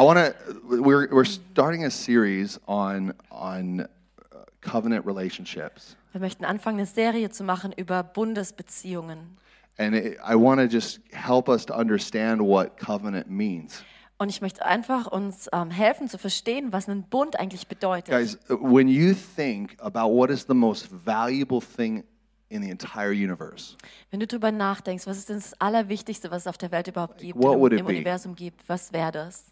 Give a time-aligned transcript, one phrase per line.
[0.00, 0.34] I want to.
[0.80, 7.28] We're we're starting a series on on uh, covenant relationships, Wir möchten anfangen, eine Serie
[7.28, 9.36] zu machen über Bundesbeziehungen.
[9.78, 13.82] and it, I want to just help us to understand what covenant means.
[14.16, 18.14] Und ich möchte einfach uns ähm, helfen zu verstehen, was ein Bund eigentlich bedeutet.
[18.14, 22.04] Guys, uh, when you think about what is the most valuable thing
[22.48, 23.76] in the entire universe,
[24.10, 27.18] Wenn du darüber nachdenkst, was ist denn das Allerwichtigste, was es auf der Welt überhaupt
[27.18, 27.92] gibt, what im, would it im be?
[27.92, 29.44] Universum gibt, was wäre das?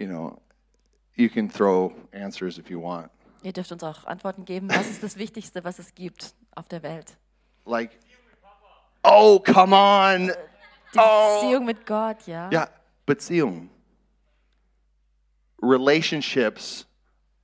[0.00, 0.40] You know,
[1.16, 3.10] you can throw answers if you want.
[3.42, 4.68] Ihr dürft uns auch Antworten geben.
[4.70, 7.16] Was ist das Wichtigste, was es gibt auf der Welt?
[7.64, 7.90] Like,
[9.04, 10.30] oh, come on.
[10.30, 10.34] Äh,
[10.92, 11.40] die Oh.
[11.40, 12.50] Beziehung mit Gott, ja?
[12.50, 12.68] Yeah,
[13.06, 13.70] Beziehung.
[15.62, 16.86] Relationships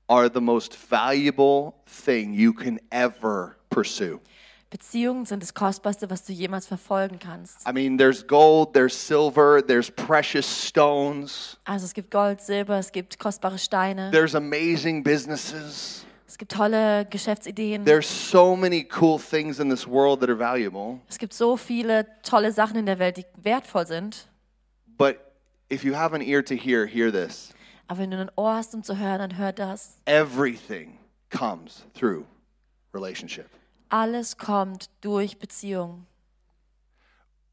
[0.08, 4.20] are the most valuable thing you can ever pursue.
[4.70, 7.66] Beziehungen sind das Kostbarste, was du jemals verfolgen kannst.
[7.68, 12.90] I mean, there's gold, there's silver, there's precious stones, Also es gibt Gold, Silber, es
[12.90, 16.04] gibt kostbare Steine, there's amazing businesses.
[16.26, 21.00] es gibt tolle Geschäftsideen, There's so many cool things in this world that are valuable.
[21.08, 24.26] es gibt so viele tolle Sachen in der Welt, die wertvoll sind.
[24.98, 25.18] But
[25.72, 27.52] if you have an ear to hear, hear this.
[27.86, 29.98] Aber wenn du ein Ohr hast, um zu hören, dann hör das.
[30.06, 30.98] Everything
[31.30, 32.24] comes through
[32.92, 33.46] relationship.
[33.88, 36.06] Alles kommt durch Beziehung.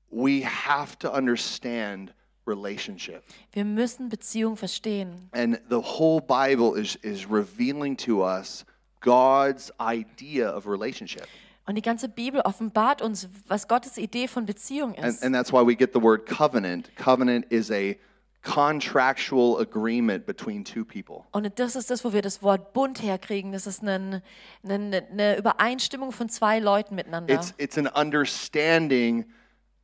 [0.10, 2.14] We have to understand
[2.46, 3.24] relationship.
[3.52, 5.30] Wir müssen Beziehung verstehen.
[5.32, 8.66] And the whole Bible is, is revealing to us
[9.02, 11.28] God's idea of relationship.
[11.66, 15.24] Und die ganze Bibel offenbart uns, was Gottes Idee von Beziehung And, ist.
[15.24, 16.90] and that's why we get the word covenant.
[16.98, 17.96] Covenant is a
[18.44, 21.26] contractual agreement between two people.
[21.32, 23.54] Und das ist das, wo wir das Wort Bund herkriegen.
[23.54, 24.22] Das ist eine,
[24.64, 27.34] eine, eine Übereinstimmung von zwei Leuten miteinander.
[27.34, 29.26] It's, it's an understanding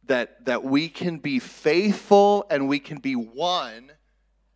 [0.07, 3.93] that, that we can be faithful and we can be one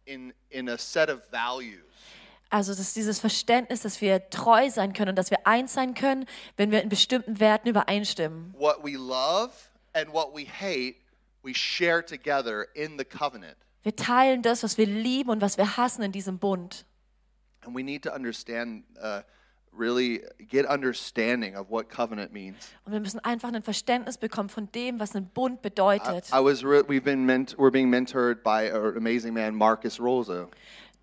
[0.05, 1.79] in, in a set of values.
[2.49, 5.95] Also das ist dieses Verständnis, dass wir treu sein können und dass wir eins sein
[5.95, 8.53] können, wenn wir in bestimmten Werten übereinstimmen.
[8.55, 9.51] What we love
[9.93, 10.97] and what we hate,
[11.41, 13.57] we share together in the covenant.
[13.83, 16.85] Wir teilen das, was wir lieben und was wir hassen in diesem Bund.
[17.65, 19.21] And we need to understand, uh,
[19.77, 22.71] really get understanding of what covenant means.
[22.85, 26.29] Und wir müssen einfach ein Verständnis bekommen von dem, was ein Bund I, bedeutet.
[26.31, 27.27] I was re- we've been
[27.57, 30.47] we're being mentored by an amazing man, Marcus Rosa,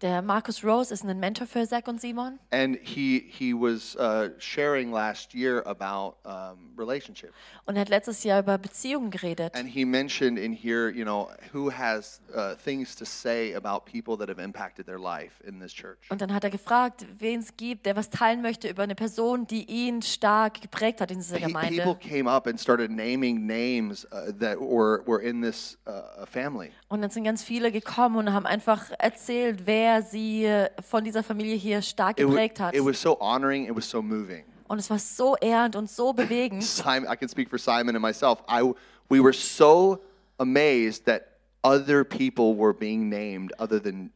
[0.02, 2.38] Der Markus Rose ist ein Mentor für Zack und Simon.
[2.52, 7.34] and he he was uh, sharing last year about um, relationship,
[7.66, 9.54] Und er hat letztes Jahr über Beziehungen geredet.
[9.54, 14.16] and he mentioned in here, you know, who has uh, things to say about people
[14.16, 15.98] that have impacted their life in this church.
[16.08, 19.46] Und dann hat er gefragt, wen es gibt, der was teilen möchte über eine Person,
[19.46, 21.96] die ihn stark geprägt hat in dieser Pe- people Gemeinde.
[22.08, 26.70] came up and started naming names uh, that were were in this uh, family.
[26.90, 31.54] Und dann sind ganz viele gekommen und haben einfach erzählt, wer sie von dieser Familie
[31.54, 32.74] hier stark geprägt hat.
[32.74, 33.66] it was so honoring.
[33.66, 34.44] It was so moving.
[34.66, 36.64] Und es war so ehrend und so bewegend.
[36.64, 38.40] Simon, I can speak for Simon and myself.
[38.48, 38.62] I,
[39.08, 40.00] we were so
[40.38, 44.10] amazed that other people were being named other than,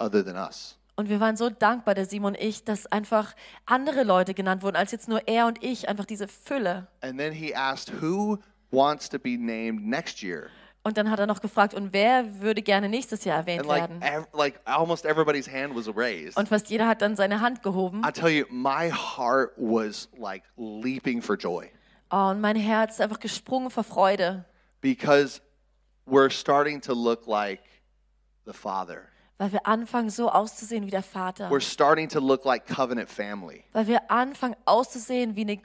[0.00, 0.78] other than us.
[0.96, 3.34] Und wir waren so dankbar, der Simon und ich, dass einfach
[3.66, 6.86] andere Leute genannt wurden, als jetzt nur er und ich, einfach diese Fülle.
[7.02, 8.38] And then he asked, Who
[8.70, 10.48] wants to be named next year?
[10.88, 13.80] Und dann hat er noch gefragt, und wer würde gerne nächstes Jahr erwähnt And like,
[13.90, 14.02] werden?
[14.02, 16.36] ev- like almost everybody's hand was raised.
[16.36, 18.02] Und fast jeder hat dann seine Hand gehoben.
[18.06, 21.66] I tell you, my heart was like leaping for joy
[22.10, 24.46] Oh, und mein Herz ist einfach gesprungen vor Freude,
[24.80, 25.42] because
[26.06, 27.60] we're starting to look like
[28.46, 29.02] the Father.
[29.38, 31.48] Weil wir anfangen so auszusehen wie der Vater.
[31.48, 33.62] We're starting to look like covenant family.
[33.72, 35.58] Weil wir anfangen auszusehen wie eine,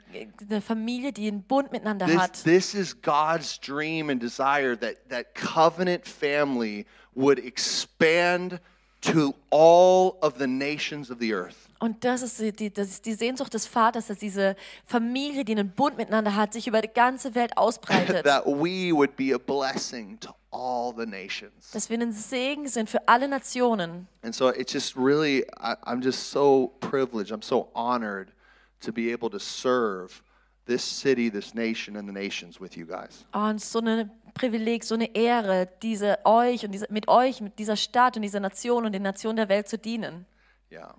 [0.48, 2.44] eine Familie, die einen Bund miteinander This, hat.
[2.44, 8.60] this is God's dream and desire that, that covenant family would expand
[9.00, 11.63] to all of the nations of the earth.
[11.78, 15.70] Und das ist, die, das ist die Sehnsucht des Vaters, dass diese Familie, die einen
[15.70, 18.24] Bund miteinander hat, sich über die ganze Welt ausbreitet.
[18.24, 21.70] That we would be a blessing to all the nations.
[21.72, 24.06] Dass wir ein Segen sind für alle Nationen.
[24.22, 28.32] And so it's just really, I, I'm just so privileged, I'm so honored
[28.80, 30.22] to be able to serve
[30.66, 33.26] this city, this nation, and the nations with you guys.
[33.32, 37.76] Und so ein Privileg, so eine Ehre, diese euch und diese, mit euch, mit dieser
[37.76, 40.26] Stadt und dieser Nation und den Nationen der Welt zu dienen.
[40.72, 40.94] Yeah.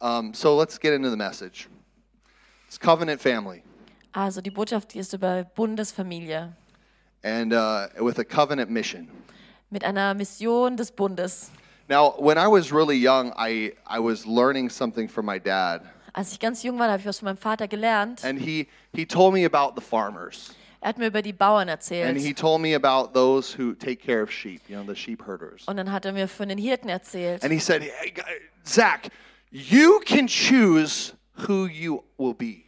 [0.00, 1.68] Um, so let's get into the message.
[2.68, 3.62] It's covenant family.
[4.14, 6.52] Also die Botschaft ist über Bundesfamilie
[7.24, 9.08] and uh, with a covenant mission.
[9.70, 11.50] mit einer Mission des Bundes.
[11.88, 16.32] Now, when I was really young, I, I was learning something from my dad, Als
[16.32, 18.24] ich ganz jung war, habe ich was von meinem Vater gelernt.
[18.24, 20.54] and he, he told me about the farmers.
[20.80, 22.08] Er hat mir über die Bauern erzählt.
[22.08, 25.26] And he told me about those who take care of sheep, you know, the sheep
[25.26, 25.66] herders.
[25.66, 27.42] Und dann hat er mir von den Hirten erzählt.
[27.42, 28.12] And he said, hey,
[28.64, 29.10] Zach,
[29.50, 31.14] you can choose
[31.46, 32.64] who you will be.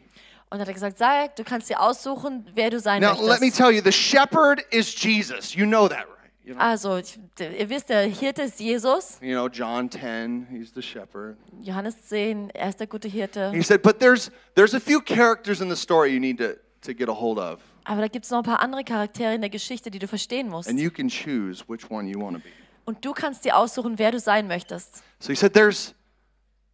[0.51, 3.47] Und hat er gesagt, Zach, du kannst dir aussuchen, wer du sein Now, let me
[3.47, 3.57] möchtest.
[3.57, 5.55] tell you, the shepherd is Jesus.
[5.55, 6.31] You know that, right?
[6.45, 9.19] You know, Also, ich, ihr wisst, der Hirte ist Jesus.
[9.21, 11.37] you know John 10, he's the shepherd.
[11.63, 13.53] Johannes 10, er ist der gute Hirte.
[13.53, 16.93] He said, but there's, there's a few characters in the story you need to, to
[16.93, 17.61] get a hold of.
[17.85, 20.49] Aber da gibt es noch ein paar andere Charaktere in der Geschichte, die du verstehen
[20.49, 20.69] musst.
[20.69, 22.51] And you can choose which one you want to be.
[22.87, 24.97] Und du kannst dir aussuchen, wer du sein möchtest.
[25.21, 25.95] So he said, there's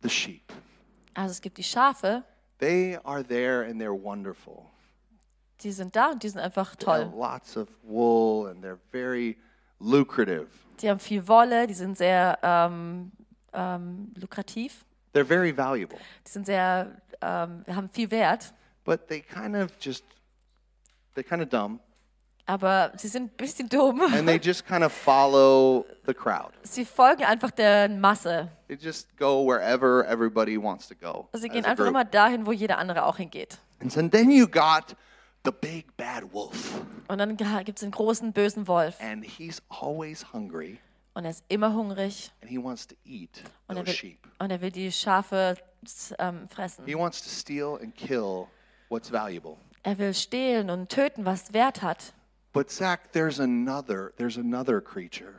[0.08, 0.52] the sheep.
[1.14, 2.22] Also es gibt die Schafe,
[2.58, 4.64] They are there and they're wonderful.
[5.62, 7.18] die sind da und die sind einfach They have toll.
[7.18, 9.36] lots of wool and they're very
[9.80, 10.48] lucrative.
[10.80, 13.10] Die haben viel Wolle, die sind sehr ähm,
[13.52, 15.98] ähm, lukrativ, They're very valuable.
[16.26, 18.52] die sind sehr, ähm, haben viel Wert,
[18.84, 20.04] But they kind of just,
[21.14, 21.80] they're kind of dumb.
[22.46, 24.00] Aber sie sind ein bisschen dumm.
[24.00, 26.52] And they just kind of follow the crowd.
[26.62, 28.48] Sie folgen einfach der Masse.
[28.68, 31.28] They just go wherever everybody wants to go.
[31.32, 33.58] Sie as gehen einfach immer dahin, wo jeder andere auch hingeht.
[33.80, 34.96] And so then you got
[35.44, 36.80] the big bad wolf.
[37.08, 39.00] Und dann gibt es den großen, bösen Wolf.
[39.00, 40.78] And he's always hungry
[41.14, 44.18] Und er ist immer hungrig and he wants to eat und er will, sheep.
[44.38, 45.56] und er will die Schafe
[46.18, 46.84] ähm, fressen.
[46.84, 48.46] He wants to steal and kill
[48.90, 49.56] what's valuable.
[49.82, 52.12] Er will stehlen und töten, was Wert hat.
[52.56, 55.34] But Zach, there's another, there's another creature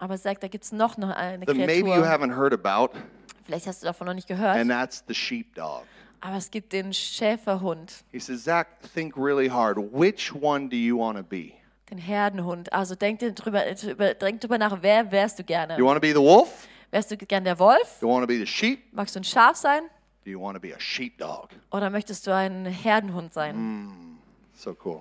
[0.00, 2.06] Aber er sagt, da gibt es noch, noch eine that maybe you Kreatur.
[2.08, 2.96] haven't heard about,
[3.44, 4.56] Vielleicht hast du davon noch nicht gehört.
[4.56, 5.84] and that's the sheepdog.
[6.20, 9.78] Aber es gibt den Schäferhund, He says, Zach, think really hard.
[9.92, 11.52] Which one do you want to be?
[11.90, 12.72] den Herdenhund.
[12.72, 15.78] Also denk dir drüber, drüber, denk drüber nach, wer wärst du gerne?
[15.78, 16.66] You want to be the wolf?
[16.90, 17.98] Wärst du gern der Wolf?
[18.02, 18.80] You want to be the sheep?
[18.92, 19.82] Magst du ein Schaf sein?
[20.24, 21.48] Do you want to be a sheepdog?
[21.70, 24.18] Oder möchtest du ein Herdenhund sein?
[24.54, 25.00] So cool.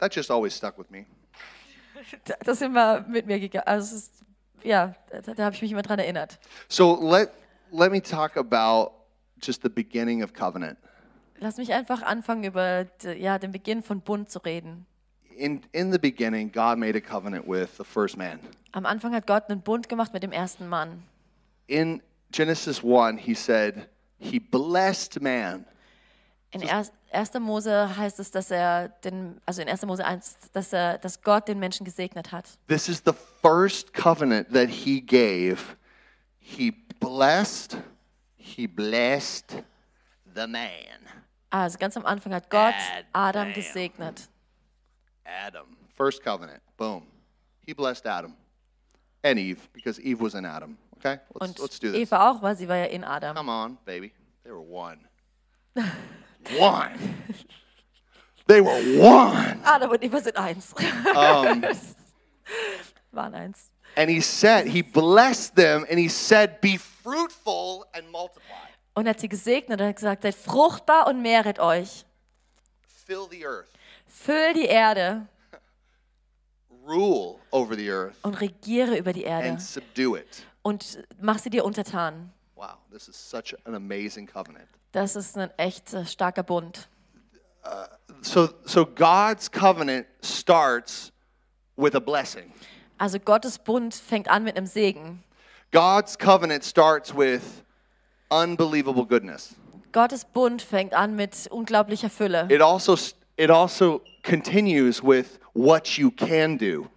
[0.00, 1.06] That just always stuck with me.
[2.40, 3.66] Das ist immer mit mir gegangen.
[3.66, 4.12] Also ist,
[4.64, 6.38] ja, da, da habe ich mich immer dran erinnert.
[6.68, 7.30] So let
[7.70, 8.92] let me talk about
[9.40, 10.78] just the beginning of covenant.
[11.38, 12.86] Lass mich einfach anfangen, über
[13.18, 14.86] ja, den Beginn von Bund zu reden.
[15.36, 18.40] In in the beginning, God made a covenant with the first man.
[18.72, 21.02] Am Anfang hat Gott einen Bund gemacht mit dem ersten Mann.
[21.66, 22.02] In
[22.32, 23.88] Genesis 1, he said,
[24.18, 25.66] he blessed man.
[26.52, 26.92] In 1.
[27.38, 29.82] Mose heißt es, dass er den, also in 1.
[29.86, 32.58] Mose 1, dass er, dass Gott den Menschen gesegnet hat.
[32.66, 35.76] This is the first covenant that he gave.
[36.38, 37.76] He blessed,
[38.36, 39.62] he blessed
[40.34, 41.00] the man,
[41.50, 42.74] Also ganz am Anfang hat Gott
[43.12, 43.42] Adam.
[43.42, 44.28] Adam gesegnet.
[45.24, 45.76] Adam.
[45.96, 46.60] First covenant.
[46.76, 47.06] Boom.
[47.66, 48.34] He blessed Adam
[49.22, 50.76] and Eve because Eve was in Adam.
[50.96, 51.18] Okay?
[51.34, 52.00] Let's, Und let's do this.
[52.00, 53.36] Eva auch, weil sie war ja in Adam.
[53.36, 54.12] Come on, baby.
[54.44, 54.98] They were one.
[56.58, 56.92] one.
[58.46, 59.60] They were one.
[59.64, 60.74] Adam und Eva sind eins.
[61.14, 61.62] Um,
[63.12, 63.70] Waren eins.
[63.96, 68.68] and he said, he blessed them and he said, Be fruitful and multiply.
[68.94, 72.04] Und er hat sie gesegnet und hat gesagt, seid fruchtbar und mehret euch.
[73.06, 73.68] Fill the earth.
[74.06, 75.26] Füll die Erde
[76.86, 79.48] Rule over the earth und regiere über die Erde.
[79.48, 80.44] and subdue it.
[80.62, 82.32] Und mach sie dir untertan.
[82.56, 84.68] Wow, this is such an amazing covenant.
[84.92, 86.88] Das ist ein echt äh, starker Bund.
[88.22, 91.12] So, so God's covenant starts
[91.76, 92.52] with a blessing.
[92.98, 95.22] Also Gottes Bund fängt an mit einem Segen.
[95.72, 97.62] God's covenant starts with
[98.30, 99.54] unbelievable goodness.
[99.92, 102.46] Gottes Bund fängt an mit unglaublicher Fülle.
[102.50, 102.96] It also
[103.36, 106.88] it also continues with what you can do.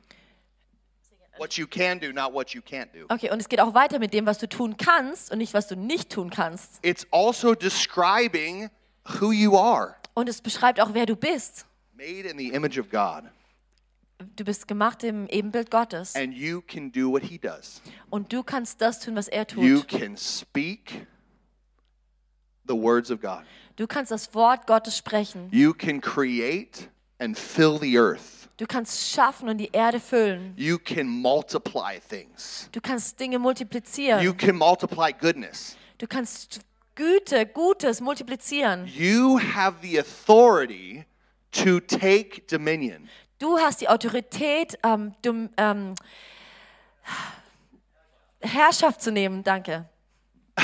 [1.43, 3.05] What you can do, not what you can't do.
[3.13, 5.67] Okay, und es geht auch weiter mit dem, was du tun kannst und nicht, was
[5.67, 6.79] du nicht tun kannst.
[6.83, 8.69] It's also describing
[9.19, 11.65] who you are, Und es beschreibt auch, wer du bist.
[11.97, 13.23] made in the image of God,
[14.38, 16.15] Du bist gemacht im Ebenbild Gottes.
[16.15, 17.81] and you can do what he does.
[18.09, 19.89] Und du kannst das tun, was er You tut.
[19.89, 21.05] can speak
[22.65, 23.43] the words of God.
[23.75, 25.50] Du kannst das Wort Gottes sprechen.
[25.51, 26.88] You can create
[27.19, 28.42] and fill the earth.
[28.57, 30.53] Du kannst schaffen und die Erde füllen.
[30.55, 32.69] You can multiply things.
[32.72, 34.38] Du kannst Dinge You multiplizieren.
[34.38, 35.75] can multiply goodness.
[35.98, 36.62] Du kannst
[36.95, 38.86] Güte, Gutes multiplizieren.
[38.88, 41.05] You have the authority
[41.51, 43.10] to take dominion.
[43.39, 45.95] Du hast die Autorität, ähm, dum, ähm,
[48.41, 49.43] Herrschaft zu nehmen.
[49.43, 49.86] Danke.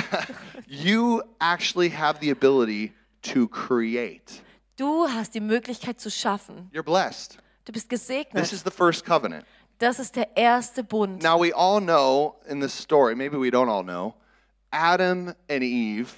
[0.67, 2.93] You actually have the ability
[3.23, 4.43] to create.
[4.77, 6.69] Du hast die Möglichkeit zu schaffen.
[6.71, 7.39] You're blessed.
[7.69, 8.63] Du bist This is gesegnet.
[8.63, 9.45] the first covenant.
[9.77, 11.21] Das ist der erste Bund.
[11.21, 14.15] Now, we all know in this story, maybe we don't all know,
[14.71, 16.09] Adam and Eve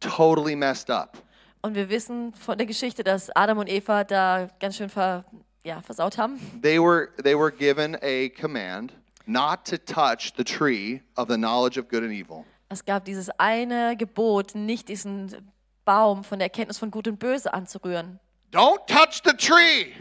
[0.00, 1.18] totally messed up.
[1.60, 5.26] Und wir wissen von der Geschichte, dass Adam und Eva da ganz schön ver,
[5.62, 6.40] ja, versaut haben.
[6.62, 8.94] They were they were given a command
[9.26, 12.46] not to touch the tree of the knowledge of good and evil.
[12.70, 15.52] Es gab dieses eine Gebot, nicht diesen
[15.84, 18.20] Baum von der Erkenntnis von Gut und Böse anzurühren.
[18.50, 19.92] Don't touch the tree.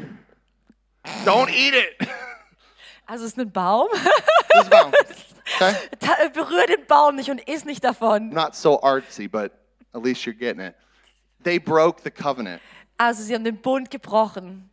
[1.26, 2.08] Don't eat it.
[3.06, 3.88] Also es ist ein Baum.
[3.92, 4.94] This is about-
[5.56, 5.76] okay?
[6.00, 8.30] Ta- Berühr den Baum nicht und iss nicht davon.
[8.30, 9.52] Not so artsy, but
[9.94, 10.76] at least you're getting it.
[11.44, 12.62] They broke the covenant
[12.98, 14.70] Also sie haben den Bund gebrochen,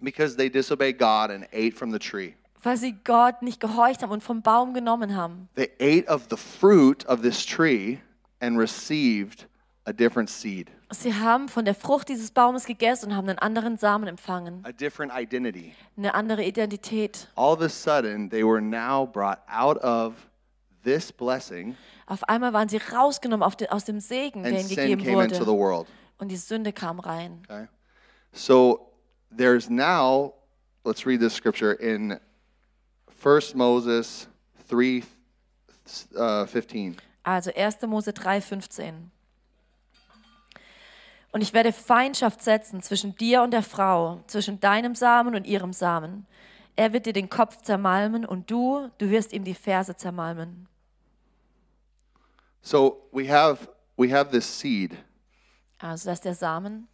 [0.00, 2.34] because they disobeyed God and ate from the tree.
[2.62, 5.48] weil sie Gott nicht gehorcht haben und vom Baum genommen haben.
[5.54, 7.98] They ate of the fruit of this tree
[8.40, 9.46] and received
[9.90, 13.76] a different seed, Sie haben von der Frucht dieses Baumes gegessen und haben einen anderen
[13.76, 15.74] Samen empfangen, a different identity.
[15.96, 17.28] eine andere Identität.
[17.36, 20.14] All of a sudden, they were now brought out of
[20.84, 24.68] this blessing Auf einmal waren sie rausgenommen auf de, aus dem Segen, der and ihnen
[24.68, 25.58] sin gegeben came into the wurde.
[25.58, 25.86] world.
[26.18, 27.42] Und die Sünde kam rein.
[27.48, 27.68] Okay?
[28.32, 28.92] So
[29.36, 30.34] there's now,
[30.84, 32.18] let's read this scripture in
[33.22, 34.28] 1 Moses
[34.68, 35.02] 3
[36.16, 36.96] uh, 15.
[37.22, 37.82] Also 1.
[37.86, 39.10] Mose 3, 15.
[41.32, 45.72] Und ich werde Feindschaft setzen zwischen dir und der Frau, zwischen deinem Samen und ihrem
[45.72, 46.26] Samen.
[46.76, 50.66] Er wird dir den Kopf zermalmen und du, du wirst ihm die Ferse zermalmen.
[52.62, 54.92] So we have we have this seed,
[55.78, 56.88] Also das ist der Samen.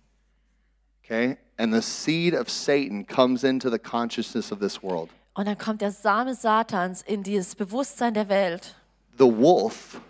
[1.03, 1.37] okay?
[1.59, 5.11] And the seed of Satan comes into the consciousness of this world.
[5.35, 8.75] Und dann kommt der Same Satans in dieses Bewusstsein der Welt.
[9.19, 10.01] The wolf,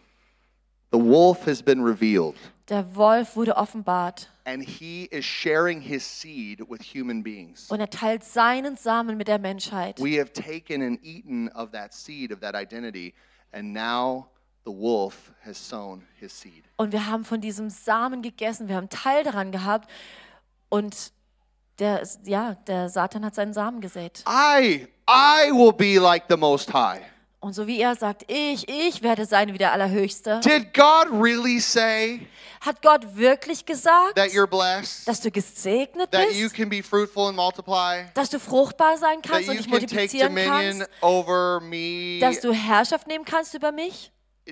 [0.92, 2.36] the wolf has been revealed,
[2.68, 7.70] Der Wolf wurde offenbart and he is sharing his seed with human beings.
[7.70, 9.98] und er teilt seinen Samen mit der Menschheit.
[10.00, 13.14] We have taken and eaten of that seed, of that identity,
[13.52, 14.28] and now
[14.64, 16.64] the wolf has sown his seed.
[16.76, 19.88] Und wir haben von diesem Samen gegessen, wir haben Teil daran gehabt
[20.68, 21.12] und
[21.78, 24.24] der, ja, der Satan hat seinen Samen gesät.
[24.26, 27.02] I, I will be like the Most High.
[27.46, 31.60] Und so wie er sagt, ich, ich werde sein wie der Allerhöchste, Did God really
[31.60, 32.26] say
[32.60, 35.06] hat Gott wirklich gesagt, that you're blessed?
[35.06, 38.06] dass du gesegnet That you bist, can be fruitful and multiply?
[38.14, 42.18] dass du fruchtbar sein That kannst und you dich can take multiplizieren kannst, over me?
[42.20, 44.10] dass du Herrschaft nehmen kannst über mich,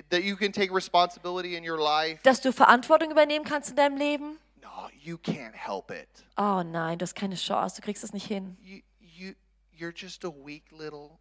[0.09, 2.21] That you can take responsibility in your life?
[2.23, 4.39] dass du Verantwortung übernehmen kannst in deinem Leben?
[4.61, 6.07] No, you can't help it.
[6.37, 8.55] Oh nein, du hast keine Chance, du kriegst es nicht hin.
[8.61, 9.33] You, you,
[9.77, 11.19] you're just a weak little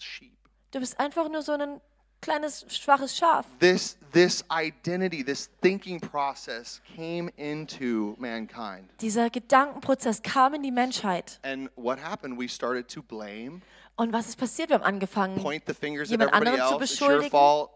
[0.00, 0.38] sheep.
[0.74, 1.80] Du bist einfach nur so ein
[2.20, 3.46] kleines, schwaches Schaf.
[3.60, 8.90] This, this identity, this thinking process came into mankind.
[9.00, 11.38] Dieser Gedankenprozess kam in die Menschheit.
[11.44, 12.40] And what happened?
[12.40, 13.60] We started to blame,
[13.94, 14.70] Und was ist passiert?
[14.70, 16.92] Wir haben angefangen, point the fingers at Jemand everybody anderen zu else.
[16.92, 17.68] It's your beschuldigen.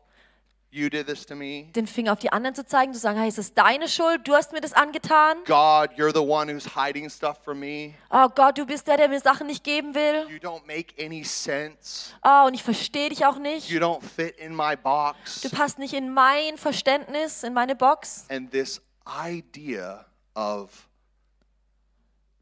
[0.70, 1.70] You did this to me.
[1.74, 4.34] den Finger auf die anderen zu zeigen, zu sagen, hey, es ist deine Schuld, du
[4.34, 5.38] hast mir das angetan.
[5.46, 7.94] God, you're the one who's hiding stuff from me.
[8.10, 10.26] Oh Gott, du bist der, der mir Sachen nicht geben will.
[10.28, 12.12] You don't make any sense.
[12.22, 13.70] Oh, und ich verstehe dich auch nicht.
[13.70, 15.40] You don't fit in my box.
[15.40, 18.26] Du passt nicht in mein Verständnis, in meine Box.
[18.28, 20.86] And this idea of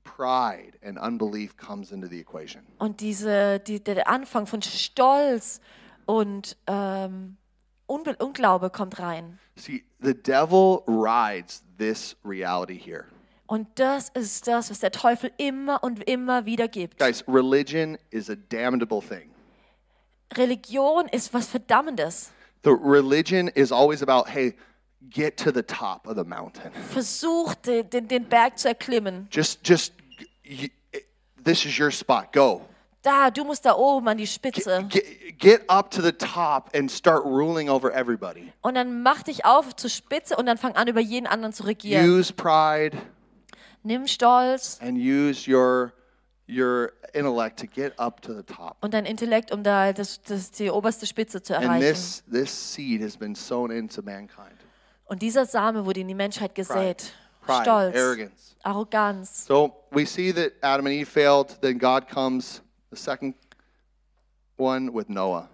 [0.03, 2.67] pride and unbelief comes into the equation.
[2.79, 5.61] Und diese, die, der Anfang von Stolz
[6.07, 7.37] und ähm,
[7.87, 9.39] Unbe Unglaube kommt rein.
[9.57, 13.05] See, the devil rides this reality here.
[13.47, 16.99] Und das ist das, was der Teufel immer und immer wieder gibt.
[16.99, 19.31] Guys, religion is a damnable thing.
[20.37, 22.33] Religion ist was Verdammendes.
[22.65, 24.55] The religion is always about, hey,
[25.09, 26.73] get to the top of the mountain.
[26.93, 29.29] Versuch, den, den, den Berg zu erklimmen.
[29.31, 29.93] Just, just,
[30.45, 30.71] y-
[31.45, 32.33] this is your spot.
[32.33, 32.63] Go.
[33.07, 34.85] Da, du musst da oben an die Spitze.
[34.89, 38.53] Get, get up to the top and start ruling over everybody.
[38.63, 41.63] Und dann mach dich auf zur Spitze und dann fang an, über jeden anderen zu
[41.65, 42.05] regieren.
[42.11, 42.99] Use pride
[43.85, 45.93] Nimm Stolz and use your
[46.49, 48.77] your intellect to get up to the top.
[48.81, 51.83] und dein Intellekt, um da das, das, die oberste Spitze zu And erreichen.
[51.95, 54.57] this this seed has been sown into mankind.
[55.05, 57.13] Und dieser Same wurde in die Menschheit gesät.
[57.47, 58.57] Pride, Stolz, arrogance.
[58.65, 59.47] Arroganz.
[59.47, 61.57] So we see that Adam and Eve failed.
[61.61, 62.63] Then God comes,
[62.97, 63.35] the second
[64.57, 65.49] one with Noah.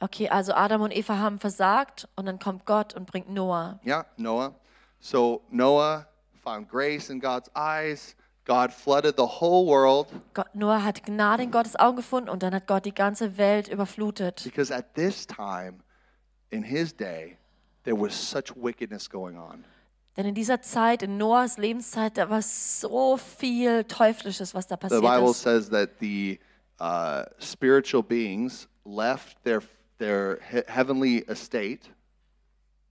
[0.00, 3.78] Okay, also Adam und Eva haben versagt und dann kommt Gott und bringt Noah.
[3.84, 4.54] Yeah, Noah.
[5.00, 6.06] So Noah
[6.42, 8.16] found grace in God's eyes.
[8.44, 12.52] God flooded the whole world Gott, Noah hat Gnade in Gottes Augen gefunden und dann
[12.52, 14.42] hat Gott die ganze Welt überflutet.
[14.42, 15.78] because at this time
[16.50, 17.38] in his day
[17.84, 19.64] there was such wickedness going on.
[20.16, 24.80] Denn in dieser Zeit, in Noahs Lebenszeit, da war so viel Teuflisches, was da The
[24.80, 25.42] passiert Bible ist.
[25.42, 26.38] says that the
[26.80, 29.62] uh, spiritual beings left their
[29.98, 31.88] their he- heavenly estate.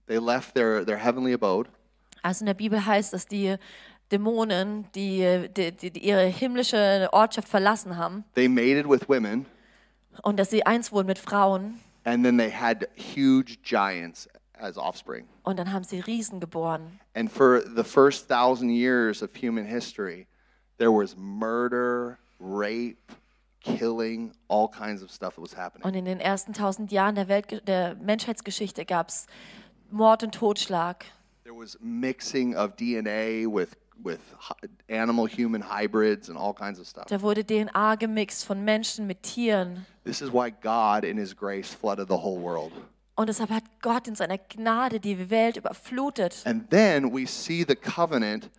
[0.06, 1.68] They left their their heavenly abode,
[2.22, 3.56] Also in der Bibel heißt, dass die
[4.10, 9.46] Dämonen, die, die, die, die ihre himmlische Ortschaft verlassen haben they mated with women,
[10.22, 14.28] und dass sie eins wurden mit Frauen and then they had huge giants
[14.62, 15.26] as offspring.
[15.42, 17.00] und dann haben sie Riesen geboren.
[17.14, 20.26] And for the first thousand years of human history,
[20.78, 23.12] there was murder, rape,
[23.60, 25.84] killing, all kinds of stuff that was happening.
[25.84, 29.26] Und in den ersten tausend Jahren der, Welt, der Menschheitsgeschichte gab es
[29.90, 31.04] Mord und Totschlag.
[31.44, 34.20] There was mixing of DNA with with
[34.88, 37.06] animal human hybrids and all kinds of stuff.
[37.06, 39.86] Da wurde DNA gemixt von Menschen mit Tieren.
[40.04, 42.72] This is why God in his grace flooded the whole world.
[43.14, 46.42] Und deshalb hat Gott in seiner Gnade die Welt überflutet.
[46.46, 48.50] And then we see the covenant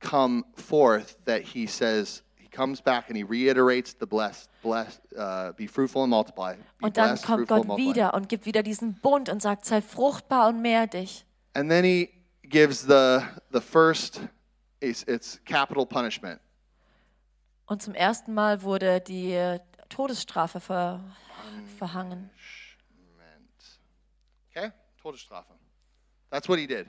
[0.00, 5.52] come forth that he says he comes back and he reiterates the blessed blessed uh,
[5.52, 6.54] be fruitful and multiply.
[6.54, 9.80] Be Und dann blessed, kommt Gott wieder und gibt wieder diesen Bund und sagt, sei
[9.80, 11.24] fruchtbar und mehr dich.
[11.54, 12.10] And then he
[12.42, 13.20] gives the
[13.52, 14.20] the first
[14.80, 16.40] it's, it's capital punishment.
[17.66, 21.00] Und zum ersten Mal wurde die äh, Todesstrafe ver,
[21.78, 22.30] verhangen.
[25.02, 25.44] Todesstrafe.
[26.30, 26.86] That's what he did.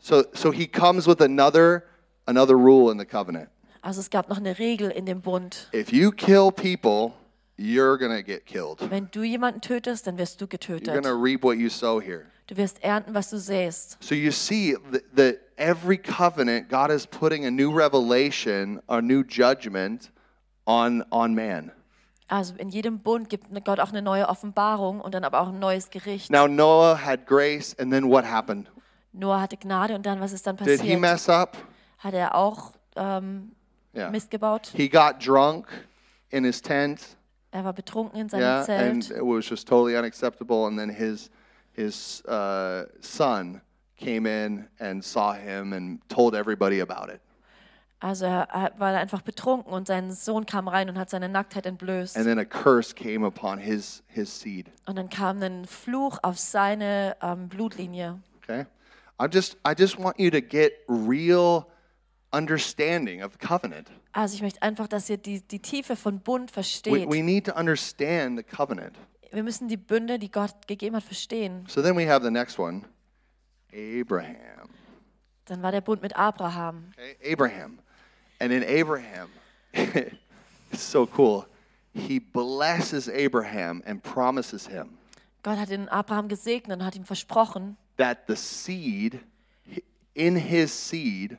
[0.00, 1.84] So so he comes with another
[2.26, 3.48] another rule in the covenant.
[3.82, 5.68] Also es gab noch eine Regel in dem Bund.
[5.72, 7.14] If you kill people,
[7.56, 8.80] you're going to get killed.
[8.90, 11.02] Wenn du jemanden tötest, dann wirst du You're going getötet.
[11.04, 12.26] to reap what you sow here.
[12.46, 13.96] Du wirst ernten, was du säst.
[14.00, 19.22] So you see that, that every covenant, God is putting a new revelation, a new
[19.22, 20.10] judgment
[20.66, 21.70] on, on man.
[22.30, 25.58] Also in jedem Bund gibt Gott auch eine neue Offenbarung und dann aber auch ein
[25.58, 26.30] neues Gericht.
[26.30, 28.70] Now, Noah had grace, and then what happened?
[29.12, 31.00] Noah hatte Gnade und dann, was ist dann Did he passiert?
[31.00, 31.56] mess up?
[31.98, 33.52] Hat er auch ähm,
[33.92, 34.08] Yeah.
[34.10, 34.70] Mist gebaut?
[34.76, 35.66] He got drunk
[36.30, 37.16] in his tent,
[37.50, 39.18] Er war betrunken in seinem yeah, and Zelt.
[39.18, 40.66] it was just totally unacceptable.
[40.68, 41.28] And then his,
[41.72, 43.60] his uh, son
[43.96, 47.20] came in and saw him and told everybody about it.
[48.00, 51.66] Also er, er war einfach betrunken und sein Sohn kam rein und hat seine Nacktheit
[51.66, 52.16] entblößt.
[52.16, 54.70] And then a curse came upon his, his seed.
[54.86, 58.18] Und dann kam ein Fluch auf seine ähm, Blutlinie.
[58.42, 58.64] Okay?
[59.20, 61.66] I just I just want you to get real
[62.32, 63.90] understanding of covenant.
[64.12, 67.10] Also ich möchte einfach, dass ihr die, die Tiefe von Bund We, versteht.
[67.10, 68.96] we need to understand the covenant.
[69.30, 71.64] Wir müssen die Bünde, die Gott gegeben hat, verstehen.
[71.68, 72.82] So then we have the next one.
[73.72, 74.70] Abraham.
[75.44, 76.92] Dann war der Bund mit Abraham.
[76.96, 77.32] Okay?
[77.32, 77.78] Abraham.
[78.40, 79.28] And in Abraham,
[79.72, 81.46] it's so cool.
[81.94, 84.96] He blesses Abraham and promises him
[85.42, 89.20] Gott hat den Abraham gesegnet und hat ihm versprochen, that the seed
[90.14, 91.38] in his seed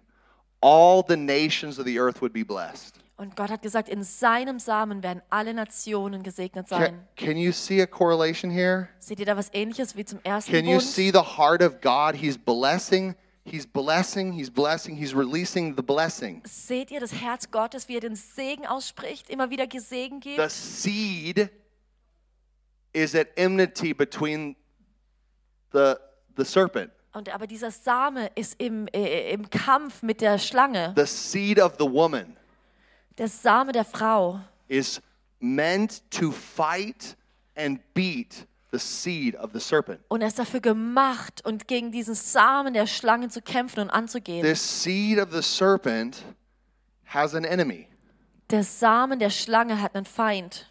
[0.62, 2.96] all the nations of the earth would be blessed.
[3.18, 7.08] und Gott hat gesagt, in seinem Samen werden alle Nationen gesegnet Can, sein.
[7.16, 8.90] can you see a correlation here?
[8.98, 12.16] Seht ihr da was ähnliches wie zum ersten Can you see the heart of God?
[12.16, 13.14] He's blessing,
[13.46, 16.42] he's blessing, he's blessing, he's releasing the blessing.
[16.46, 20.52] Seht ihr das Herz Gottes, wie er den Segen ausspricht, immer wieder Segen The gibt?
[20.52, 21.50] seed
[22.94, 24.56] is at enmity between
[25.72, 25.96] the,
[26.38, 26.92] the serpent.
[27.14, 30.94] Und aber dieser Same ist im, äh, im Kampf mit der Schlange.
[30.96, 32.38] The seed of the woman
[33.18, 35.02] Der Same der Frau is
[35.40, 37.18] meant to fight
[37.56, 40.00] and beat the seed of the serpent.
[40.08, 44.44] Und er ist dafür gemacht und gegen diesen Samen der Schlange zu kämpfen und anzugehen.
[44.44, 46.24] This seed of the serpent
[47.06, 47.88] has an enemy,
[48.50, 50.68] Der Samen der Schlange hat einen Feind.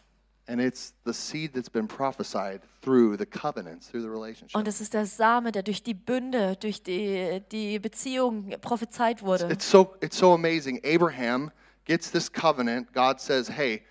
[0.48, 4.56] and it's the seed that's been prophesied through the covenants, through the relationship.
[4.56, 9.48] Und es ist der Same, der durch die Bünde, durch die, die Beziehung prophezeit wurde.
[9.52, 10.80] It's so it's so amazing.
[10.84, 11.50] Abraham
[11.84, 12.92] gets this covenant.
[12.92, 13.82] God says, "Hey,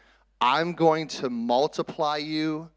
[0.41, 2.67] I'm going to multiply you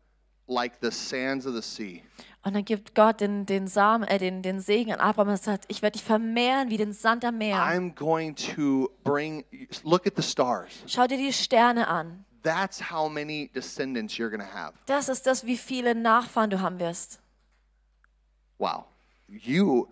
[0.53, 2.03] like the sands of the sea."
[2.45, 5.65] Und dann gibt Gott den, den Samen, äh, den, den Segen an Abraham und sagt,
[5.69, 7.59] ich werde dich vermehren wie den Sand am Meer.
[7.59, 9.45] I'm going to bring
[9.85, 10.73] look at the stars.
[10.87, 12.25] Schau dir die Sterne an.
[12.43, 14.73] That's how many descendants you're going to have.
[14.87, 17.21] Das ist das, wie viele Nachfahren du haben wirst.
[18.59, 18.87] Wow.
[19.29, 19.87] You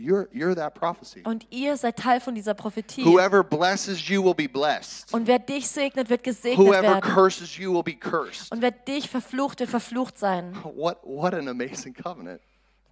[0.00, 1.22] you're you're that prophecy.
[1.24, 3.04] Und ihr seid Teil von dieser Prophetie.
[3.04, 5.12] Whoever blesses you will be blessed.
[5.12, 7.00] Und wer dich segnet, wird gesegnet Whoever werden.
[7.00, 8.50] curses you will be cursed.
[8.52, 10.56] Und wer dich verflucht, wird verflucht sein.
[10.74, 12.40] What what an amazing covenant.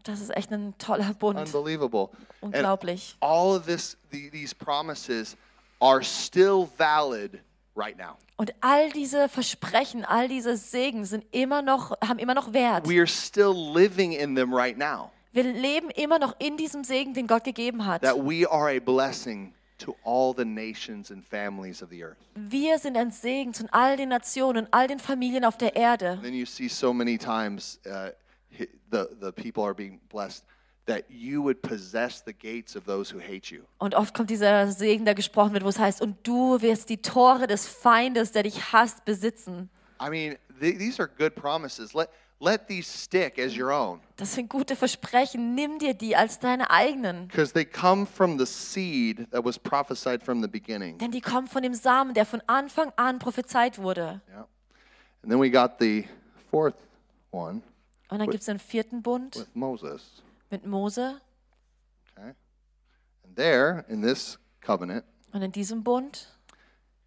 [0.04, 1.38] Das ist echt ein toller Bund.
[1.38, 2.10] Unbelievable.
[2.40, 3.16] And Unglaublich.
[3.20, 5.36] all of this the, these promises
[5.80, 7.40] are still valid
[7.74, 8.16] right now.
[8.36, 12.88] Und all diese Versprechen, all diese Segen sind immer noch, haben immer noch Wert.
[12.88, 15.10] We are still living in them right now.
[15.32, 18.02] Wir leben immer noch in diesem Segen, den Gott gegeben hat.
[18.02, 22.16] That we are a blessing to all the nations and families of the earth.
[22.34, 26.18] Wir sind ein Segen zu all den Nationen und all den Familien auf der Erde.
[26.22, 28.10] Then you see so many times uh,
[28.58, 30.44] hi- the the people are being blessed.
[30.86, 33.60] that you would possess the gates of those who hate you.
[33.76, 36.96] Und oft kommt dieser Segen, der gesprochen wird, wo es heißt, und du wirst die
[37.02, 39.68] Tore des Feindes, der dich hasst, besitzen.
[40.00, 41.92] I mean, th- these are good promises.
[41.92, 42.08] Let,
[42.40, 45.54] let these stick as your own Das sind gute Versprechen.
[45.54, 47.28] Nimm dir die als deine eigenen.
[47.28, 50.98] because they come from the seed that was prophesied from the beginning.
[50.98, 54.20] Denn die kommen von dem Samen, der von Anfang an prophezeit wurde.
[54.28, 54.46] Yeah.
[55.22, 56.06] And then we got the
[56.50, 56.74] fourth
[57.30, 57.62] one
[58.10, 60.22] Und dann gibt es den vierten Bund with Moses.
[60.50, 61.20] mit Mose.
[62.16, 62.34] Okay.
[63.24, 66.26] And there, in this covenant, Und in diesem Bund,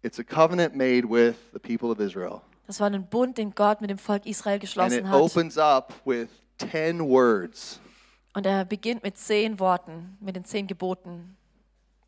[0.02, 2.42] it's a covenant made with the people of Israel.
[2.72, 5.20] Das war ein Bund, den Gott mit dem Volk Israel And it geschlossen hat.
[5.20, 7.80] opens up with 10 words.
[8.34, 11.36] Und er beginnt mit zehn Worten, mit den zehn Geboten.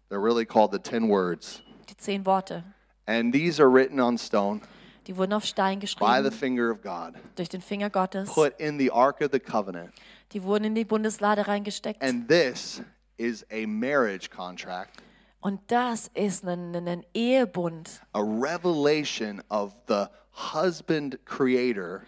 [0.08, 1.62] They're really called the 10 words.
[1.90, 2.64] Die zehn Worte.
[3.06, 4.62] And these are written on stone
[5.06, 8.32] Die wurden auf Stein by the geschrieben, finger of God, durch den Finger Gottes.
[8.32, 9.90] put in the Ark of the Covenant.
[10.32, 12.02] Die wurden in die Bundeslade reingesteckt.
[12.02, 12.80] And this
[13.18, 15.02] is a marriage contract,
[15.42, 18.00] Und das ist ein, ein Ehebund.
[18.14, 20.06] a revelation of the
[20.54, 22.02] husband creator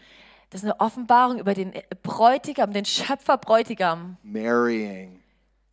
[0.51, 5.21] Das ist eine Offenbarung über den Bräutigam, den Schöpfer Bräutigam, marrying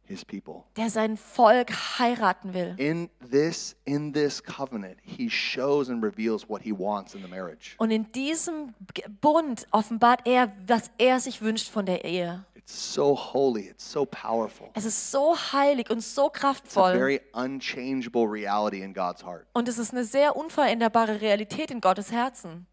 [0.05, 0.63] his people.
[0.75, 2.73] der sein Volk heiraten will.
[2.77, 7.75] In this in this covenant, he shows and reveals what he wants in the marriage.
[7.77, 8.73] Und in diesem
[9.21, 12.43] Bund offenbart er, was er sich wünscht von der Ehe.
[12.65, 14.69] It's so holy, it's so powerful.
[14.73, 16.93] Es ist so heilig und so It's a kraftvoll.
[16.93, 19.45] very unchangeable reality in God's heart.
[19.53, 22.65] Und es ist eine sehr unveränderbare Realität in Gottes Herzen.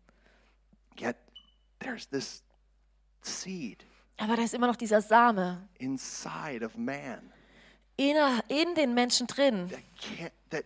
[0.98, 1.16] Yet
[1.80, 2.42] there's this
[3.22, 3.84] seed
[4.18, 7.32] Aber da ist immer noch dieser Same inside of man
[7.96, 9.68] inner, in den Menschen drin.
[9.70, 10.64] that can't that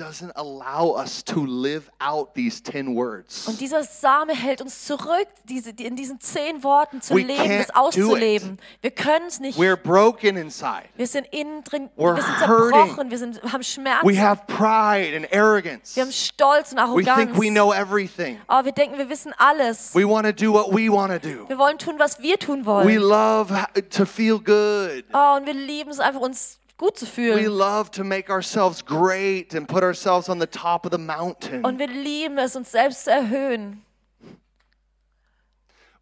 [0.00, 3.46] doesn't allow us to live out these 10 words.
[3.46, 7.58] Und dieser Same hält uns zurück, diese, die, in diesen zehn Worten zu We leben,
[7.58, 8.58] das auszuleben.
[8.80, 9.58] Wir können es nicht.
[9.58, 10.84] We're broken inside.
[10.96, 15.14] Wir sind innen drin, We're wir sind zerbrochen, wir sind, haben Schmerzen, We have pride
[15.16, 15.94] and arrogance.
[15.96, 17.18] wir haben Stolz und We Arroganz.
[17.32, 18.38] think we know everything.
[18.46, 19.94] Aber wir denken, wir wissen alles.
[19.94, 21.46] We want to do what we want to do.
[21.48, 22.96] Wir wollen tun, was wir tun We wollen.
[22.96, 25.04] love ha- to feel good.
[25.12, 27.46] Oh, und wir lieben es einfach, uns gut zu We fühlen.
[27.58, 31.62] love to make ourselves great and put ourselves on the top of the mountain.
[31.64, 33.84] Und wir lieben es, uns selbst zu erhöhen.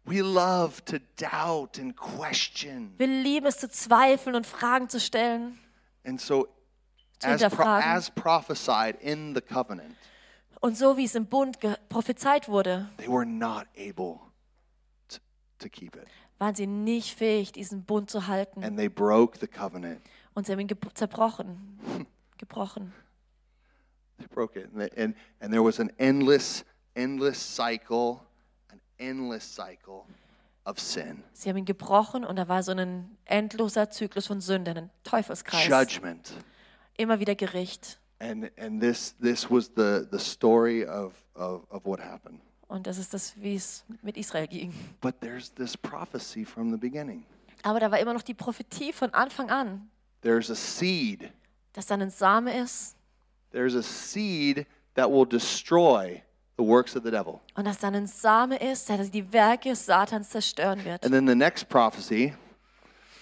[0.05, 2.93] We love to doubt and question.
[2.97, 5.59] Wir lieben es zu zweifeln und Fragen zu stellen.
[6.05, 6.47] And so,
[7.21, 9.95] as, pro- as prophesied in the covenant,
[10.61, 11.57] Und so wie es im Bund
[11.89, 14.19] prophezeit wurde, they were not able
[15.09, 15.19] to,
[15.59, 16.07] to keep it.
[16.39, 18.63] Waren sie nicht fähig, diesen Bund zu halten.
[18.63, 20.01] And they broke the covenant.
[20.33, 22.07] Und sie haben ihn zerbrochen.
[22.37, 22.93] Gebrochen.
[24.17, 24.69] They broke it.
[24.73, 26.63] And, they- and, and there was an endless,
[26.95, 28.21] endless cycle,
[28.71, 30.03] an endless cycle
[30.65, 34.71] of sin, Sie haben ihn gebrochen und da war so ein endloser Zyklus von Sünde,
[34.75, 35.67] ein Teufelskreis.
[35.67, 36.33] judgment.
[36.97, 37.99] Immer wieder Gericht.
[38.19, 42.39] And, and this, this was the, the story of, of, of what happened.
[42.69, 44.71] Und das ist das, wie es mit Israel ging.
[45.01, 47.25] But there's this prophecy from the beginning.
[47.63, 49.89] Aber da war immer noch die Prophetie von Anfang an,
[50.21, 51.29] There's a seed.
[51.73, 52.95] dass dann ein Same ist
[53.51, 56.21] There's a seed that will destroy
[56.57, 57.39] the works of the devil.
[57.55, 61.03] und dass dann ein Same ist, der die Werke Satans zerstören wird.
[61.03, 62.33] And then the next prophecy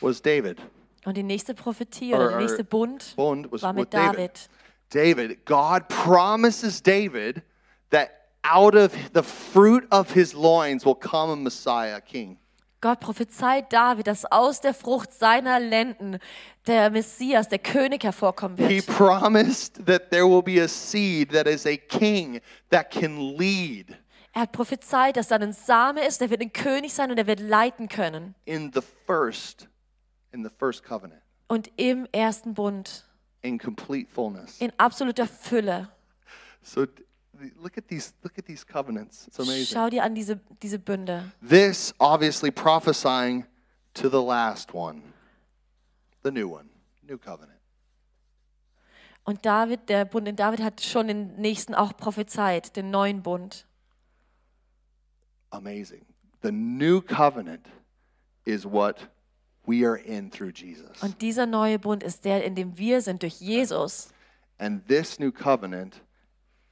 [0.01, 0.59] was David.
[1.05, 3.93] Und die nächste Prophetie Or- oder der or nächste Bund Bund was war with mit
[3.93, 4.17] David.
[4.17, 4.49] David.
[4.89, 7.41] David, God promises David
[7.91, 8.09] that
[8.49, 12.37] out of the fruit of his loins will come a Messiah, a king.
[12.79, 16.19] Gott prophezeit David, dass aus der Frucht seiner Lenden
[16.67, 18.85] der Messias, der König hervorkommen He wird.
[18.85, 23.97] promised that there will be a seed that is a king that can lead
[24.33, 27.25] Er hat prophezeit, dass dann ein Same ist, der wird ein König sein und der
[27.25, 28.35] wird leiten können.
[28.45, 29.67] in the first
[30.31, 33.05] in the first covenant Und im ersten Bund,
[33.41, 34.57] in complete fullness.
[34.61, 35.89] in absoluter Fülle.
[36.61, 36.85] So
[37.61, 39.27] look at these look at these covenants.
[39.27, 39.65] It's amazing.
[39.65, 41.23] Schau dir an diese, diese Bünde.
[41.41, 43.45] This obviously prophesying
[43.93, 45.01] to the last one.
[46.23, 46.69] The new one,
[47.07, 47.57] new covenant.
[49.23, 53.65] Und David, der Bund in David hat schon den nächsten auch prophezeit, den neuen Bund.
[55.49, 56.05] Amazing.
[56.41, 57.67] The new covenant
[58.45, 59.09] is what
[59.65, 61.03] we are in through Jesus.
[61.03, 64.09] Und dieser neue Bund ist der, in dem wir sind durch Jesus.
[64.59, 66.01] And this new covenant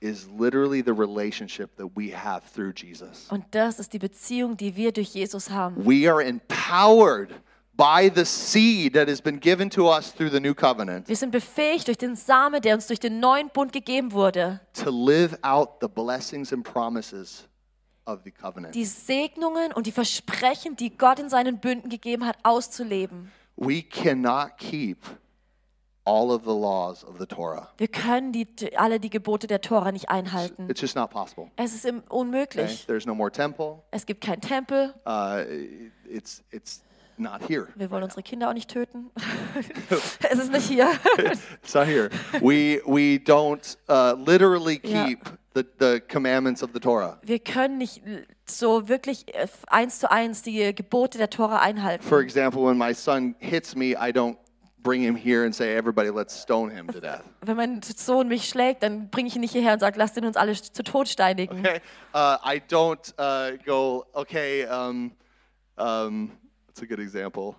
[0.05, 3.27] is literally the relationship that we have through Jesus.
[3.29, 5.75] Und das ist die Beziehung, die wir durch Jesus haben.
[5.85, 7.29] We are empowered
[7.77, 11.31] by the seed that has been given to us through the new covenant Wir sind
[11.31, 15.79] befähigt durch den Same, der uns durch den neuen Bund gegeben wurde, to live out
[15.81, 17.47] the blessings and promises
[18.05, 18.73] of the covenant.
[18.75, 23.31] die Segnungen und die Versprechen, die Gott in seinen Bünden gegeben hat, auszuleben.
[23.57, 24.99] We cannot keep
[26.05, 27.69] all of the laws of the Torah.
[27.77, 30.69] Wir können die, alle die Gebote der Tora nicht einhalten.
[30.69, 31.49] It's just not possible.
[31.55, 32.15] Es ist im- Okay?
[32.15, 32.85] unmöglich.
[32.85, 33.79] There's no more temple.
[33.91, 34.93] Es gibt keinen Tempel.
[35.05, 35.43] Uh,
[36.07, 36.81] it's it's
[37.17, 37.67] not here.
[37.75, 39.09] Wir wollen unsere Kinder auch nicht töten.
[40.29, 40.91] es ist nicht hier.
[41.63, 42.09] It's not here.
[42.41, 45.05] We we don't uh, literally Ja.
[45.05, 45.19] keep
[45.53, 47.17] the, the commandments of the Torah.
[47.23, 48.01] Wir können nicht
[48.45, 52.03] so wirklich äh, eins zu eins die Gebote der Tora einhalten.
[52.03, 54.35] For example, when my son hits me, I don't
[54.85, 58.47] bring him here and say, "Everybody, let's stone him to death." Wenn mein Sohn mich
[58.47, 61.09] schlägt, dann bringe ich ihn nicht hierher und sage, lasst ihn uns alle zu Tod
[61.09, 61.59] steinigen.
[61.59, 61.81] Okay.
[62.13, 64.05] Uh, I don't uh, go.
[64.13, 64.65] Okay.
[64.67, 65.11] Um,
[65.77, 66.31] um,
[66.67, 67.55] that's a good example.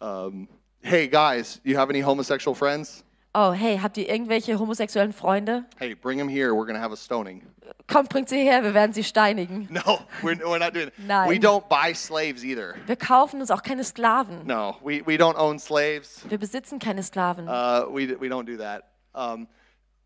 [0.00, 0.46] Um,
[0.82, 3.02] hey guys, you have any homosexual friends?
[3.34, 5.64] Oh, hey, habt ihr irgendwelche homosexuellen Freunde?
[5.78, 6.52] Hey, bring them here.
[6.54, 7.42] We're gonna have a stoning.
[7.86, 9.68] Kommt, bringt sie her, wir werden sie steinigen.
[9.70, 10.90] No, we're, we're not doing.
[10.98, 11.30] Nein.
[11.30, 12.74] We don't buy slaves either.
[12.86, 14.44] Wir kaufen uns auch keine Sklaven.
[14.46, 16.22] No, we, we don't own slaves.
[16.28, 17.48] Wir besitzen keine Sklaven.
[17.48, 18.84] Uh, we, we don't do that.
[19.14, 19.48] Um,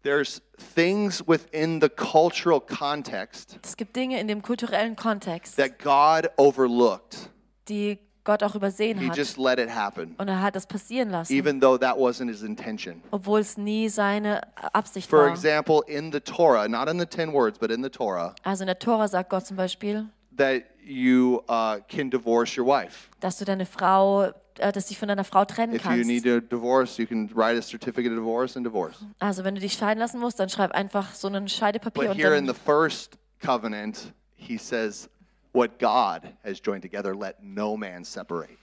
[0.05, 0.41] there's
[0.75, 7.29] things within the cultural context Es gibt Dinge in dem kulturellen Kontext, that God overlooked.
[7.69, 9.17] die Gott auch übersehen He hat.
[9.17, 12.43] just let it happen, Und er hat das passieren lassen, even though that wasn't his
[12.43, 13.03] intention.
[13.11, 14.43] obwohl es nie seine
[14.75, 15.29] Absicht For war.
[15.31, 18.67] example, in the Torah, not in the 10 words, but in the Torah, Also in
[18.67, 20.05] der Tora sagt Gott zum Beispiel,
[20.37, 23.09] that you uh, can divorce your wife.
[23.21, 24.25] dass du deine Frau,
[24.59, 26.53] äh, dass dich von deiner Frau trennen If you need kannst.
[26.53, 28.97] divorce, you can write a certificate of divorce and divorce.
[29.19, 32.17] Also wenn du dich scheiden lassen musst, dann schreib einfach so ein Scheidepapier But und
[32.19, 35.09] here in the dann, first covenant, he says,
[35.57, 38.59] What God has joined together, let no man separate.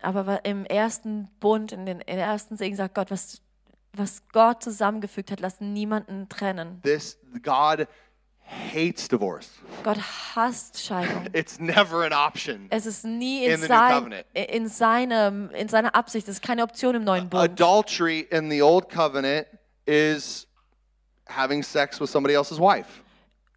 [0.00, 3.42] aber im ersten Bund, in den in ersten Segen sagt Gott, was,
[3.92, 6.80] was Gott zusammengefügt hat, lass niemanden trennen.
[6.82, 7.86] This God
[8.72, 9.50] hates divorce.
[9.84, 9.98] Gott
[10.34, 11.26] hasst Scheidung.
[11.34, 12.68] It's never an option.
[12.70, 16.26] Es ist nie in, In sein, in, seinem, in seiner Absicht.
[16.26, 17.60] Es ist keine Option im neuen Bund.
[17.60, 19.46] Adultery in the old covenant
[19.84, 20.46] is
[21.28, 23.02] having sex with somebody else's wife.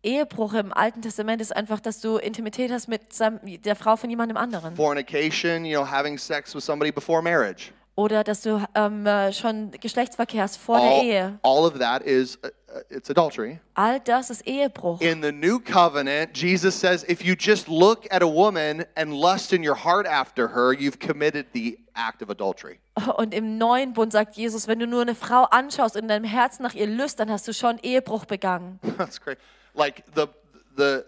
[0.04, 4.10] Ehebruch im Alten Testament ist einfach, dass du Intimität hast mit seinem, der Frau von
[4.10, 4.76] jemandem anderen.
[4.76, 7.72] Fornication, you know, having sex with somebody before marriage.
[7.96, 11.40] Oder dass du ähm, äh, schon Geschlechtsverkehr hast vor der All, Ehe.
[11.44, 13.60] all of that is uh, uh, it's adultery.
[13.76, 15.00] All das ist Ehebruch.
[15.00, 19.54] In the new covenant, Jesus says if you just look at a woman and lust
[19.54, 22.80] in your heart after her, you've committed the act of adultery.
[23.18, 26.26] Und im neuen Bund sagt Jesus, wenn du nur eine Frau anschaust und in deinem
[26.26, 28.80] Herzen nach ihr lüst, dann hast du schon Ehebruch begangen.
[28.98, 29.38] That's great.
[29.74, 30.28] Like the
[30.76, 31.06] the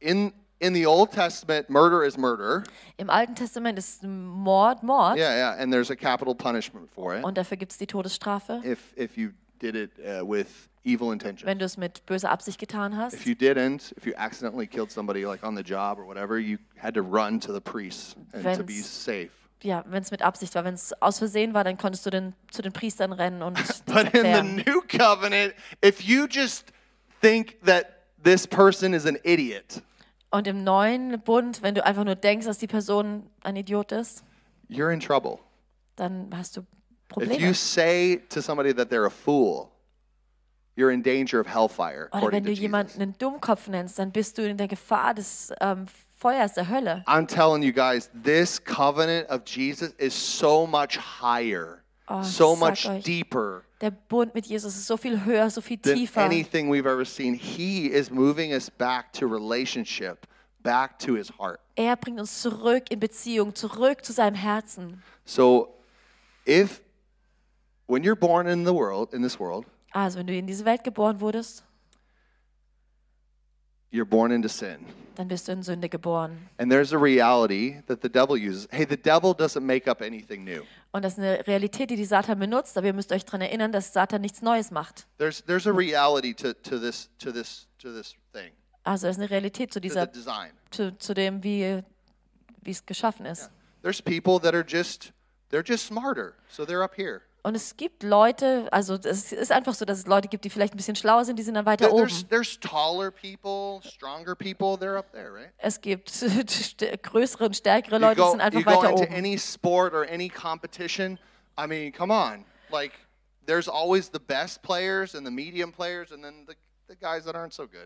[0.00, 2.64] in in the Old Testament, murder is murder.
[2.96, 7.24] Im Alten Testament ist Mord Mord Yeah, yeah, and there's a capital punishment for it
[7.24, 10.46] und dafür gibt es die Todesstrafe, if if you did it uh, with
[10.84, 11.46] evil intention.
[11.46, 13.14] wenn du es mit böser Absicht getan hast.
[13.14, 16.58] If you didn't, if you accidentally killed somebody like on the job or whatever, you
[16.76, 19.30] had to run to the priest and to be Wenn's- safe.
[19.62, 20.64] Ja, wenn es mit Absicht war.
[20.64, 24.14] Wenn es aus Versehen war, dann konntest du den, zu den Priestern rennen und But
[24.14, 25.52] in the new covenant,
[25.84, 26.72] if you just
[27.20, 27.86] think that
[28.22, 29.82] this person is an idiot,
[30.30, 34.22] Und im neuen Bund, wenn du einfach nur denkst, dass die Person ein Idiot ist,
[34.68, 35.38] you're in trouble.
[35.96, 36.66] dann hast du If
[37.08, 37.38] Probleme.
[37.40, 39.70] you say to somebody that they're a fool,
[40.76, 42.62] you're in danger of hellfire, Oder according wenn to du Jesus.
[42.62, 45.86] jemanden einen Dummkopf nennst, dann bist du in der Gefahr des ähm,
[46.18, 47.02] Feuers der Hölle.
[47.06, 51.77] I'm telling you guys, this covenant of Jesus is so much higher,
[52.08, 53.04] Oh, so much euch.
[53.04, 56.22] deeper Der Bund mit Jesus ist so viel höher, so viel than tiefer.
[56.22, 57.34] anything we've ever seen.
[57.34, 60.26] He is moving us back to relationship,
[60.62, 61.60] back to his heart.
[61.76, 65.02] Er bringt uns zurück in Beziehung, zurück zu seinem Herzen.
[65.24, 65.74] So
[66.46, 66.80] if
[67.86, 70.84] when you're born in the world, in this world, Also, wenn du in diese Welt
[70.84, 71.64] geboren wurdest,
[73.90, 74.78] you're born into sin.
[75.16, 76.48] dann bist du in Sünde geboren.
[76.58, 78.68] And there's a reality that the devil uses.
[78.70, 80.62] Hey, the devil doesn't make up anything new.
[80.92, 83.72] Und das ist eine Realität, die die Satan benutzt, aber ihr müsst euch daran erinnern,
[83.72, 85.06] dass Satan nichts Neues macht.
[85.18, 88.52] There's there's a reality to, to this to this to this thing,
[88.84, 90.52] Also es ist eine Realität zu, dieser, design.
[90.70, 91.82] zu, zu dem, wie,
[92.62, 93.50] wie es geschaffen ist.
[93.82, 95.12] There's people that are just
[95.50, 97.22] they're just smarter, so they're up here.
[97.42, 100.74] Und es gibt Leute, also es ist einfach so, dass es Leute gibt, die vielleicht
[100.74, 102.08] ein bisschen schlauer sind, die sind dann weiter There- oben.
[102.08, 105.52] There's there's taller people, stronger people, they're up there, right?
[105.58, 109.14] Es gibt st- größere und stärkere Leute, die sind einfach you go weiter into oben.
[109.14, 111.18] any sport or any competition.
[111.58, 112.44] I mean, come on.
[112.70, 112.92] Like
[113.46, 116.54] there's always the best players and the medium players and then the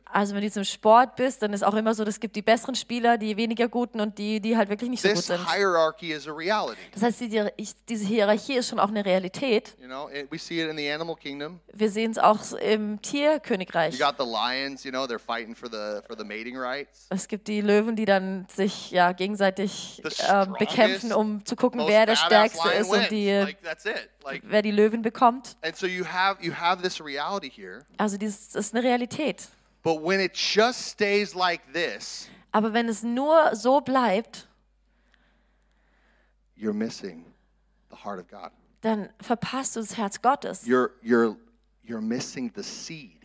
[0.04, 2.74] Also wenn du zum Sport bist, dann ist auch immer so, es gibt die besseren
[2.74, 5.52] Spieler, die weniger guten und die, die halt wirklich nicht so gut sind.
[5.52, 6.78] hierarchy is a reality.
[6.92, 9.76] Das heißt, diese Hierarchie ist schon auch eine Realität.
[9.80, 11.60] You know, it, we see it in the animal kingdom.
[11.72, 13.98] Wir sehen es auch im Tierkönigreich.
[17.10, 21.82] Es gibt die Löwen, die dann sich ja gegenseitig The äh, bekämpfen, um zu gucken,
[21.86, 23.56] wer der Stärkste ist und die,
[24.24, 24.44] Like that's it.
[24.44, 25.56] Like wer die Löwen bekommt.
[25.62, 27.85] and so you have you have this reality here.
[27.98, 29.48] Also dieses, das ist eine Realität.
[29.82, 34.46] But when it just stays like this, Aber wenn es nur so bleibt,
[36.56, 37.24] you're missing
[37.90, 38.50] the heart of God.
[38.82, 40.64] dann verpasst du das Herz Gottes.
[40.66, 41.37] You're you're
[41.85, 43.18] you're missing the seed.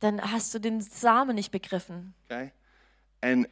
[0.00, 2.14] Dann hast du den Samen nicht begriffen.
[2.26, 2.52] Okay?
[3.20, 3.46] And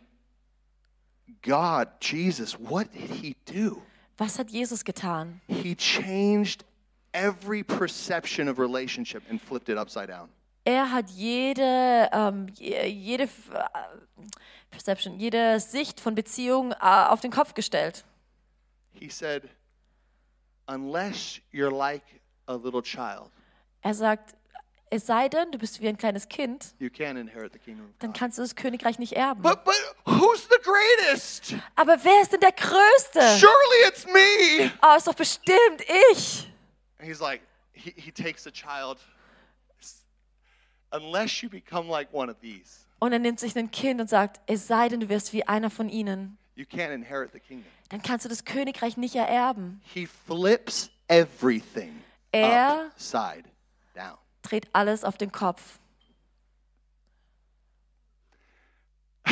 [1.43, 3.83] God, Jesus, what did he do?
[4.21, 5.41] Was hat Jesus getan?
[5.49, 6.63] He changed
[7.15, 10.29] every perception of relationship and flipped it upside down.
[10.67, 13.29] Er hat jede, ähm, je- jede äh,
[14.71, 16.77] Perception, jede Sicht von Beziehungen äh,
[17.09, 18.05] auf den Kopf gestellt.
[18.93, 19.49] He said,
[20.69, 22.05] unless you're like
[22.47, 23.31] a little child,
[23.83, 24.35] Er sagt,
[24.91, 26.75] es sei denn, du bist wie ein kleines Kind,
[28.01, 29.41] dann kannst du das Königreich nicht erben.
[29.43, 29.75] But but
[30.05, 31.55] who's the greatest?
[31.77, 33.21] Aber wer ist denn der Größte?
[33.39, 34.71] Surely it's me.
[34.83, 36.49] Oh, ist doch bestimmt ich.
[36.99, 37.41] And he's like,
[37.73, 38.99] he, he takes the child.
[40.93, 44.41] Unless you become like one of these, Und er nimmt sich ein Kind und sagt,
[44.47, 46.37] es sei denn, du wirst wie einer von ihnen.
[46.57, 47.71] you can't inherit the kingdom.
[47.91, 49.81] Dann kannst du das Königreich nicht ererben.
[49.85, 53.45] He flips everything Er- upside.
[54.43, 55.79] Dreht alles auf den Kopf.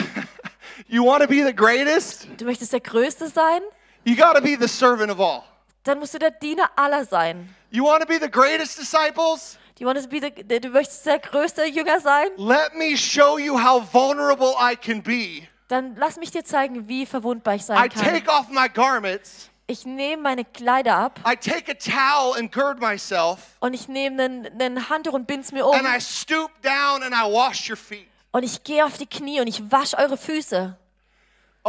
[0.87, 2.29] You want to be the greatest?
[2.39, 3.63] Du möchtest der Größte sein?
[4.05, 5.43] You got to be the servant of all.
[5.83, 7.55] Dann musst du der Diener aller sein.
[7.71, 9.59] You want to be the greatest disciples?
[9.79, 12.29] Du, want to be the, du möchtest der größte Jünger sein?
[12.37, 15.47] Let me show you how vulnerable I can be.
[15.69, 18.03] Dann lass mich dir zeigen, wie verwundbar ich I sein kann.
[18.05, 19.51] take off my garments.
[19.71, 23.59] Ich nehme meine Kleider ab I take a towel and gird myself.
[23.61, 25.75] und ich nehme einen, einen Handtuch und bind's mir um.
[25.75, 28.09] And I stoop down and I wash your feet.
[28.33, 30.75] Und ich gehe auf die Knie und ich wasche eure Füße.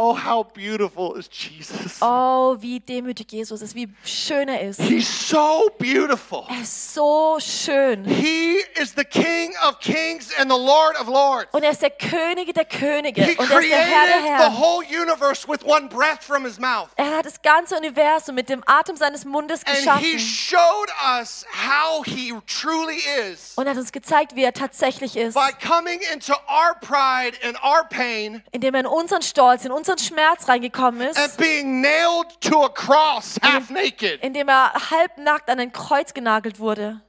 [0.02, 1.98] Oh, how beautiful is Jesus.
[2.00, 4.80] Oh, wie demütig Jesus ist, wie schön er ist.
[4.80, 6.44] He's so beautiful.
[6.48, 8.06] Er ist so schön.
[8.06, 11.48] He is the King of kings and the Lord of lords.
[11.52, 13.22] Und er ist der Könige der Könige.
[13.22, 14.58] He Und er ist der Herr der created the Herren.
[14.58, 16.88] whole universe with one breath from his mouth.
[16.96, 20.18] Er hat das ganze Universum mit dem Atem seines Mundes And he geschaffen.
[20.18, 20.88] showed
[21.20, 25.34] us how he truly is Und er hat uns gezeigt, wie er tatsächlich ist.
[25.34, 29.89] by coming into our pride and our pain Indem er in unseren Stolz, in unseren
[29.98, 31.36] Schmerz reingekommen and ist.
[31.38, 34.20] being nailed to a cross half naked.
[34.22, 37.00] Indem er halbnackt an ein Kreuz genagelt wurde.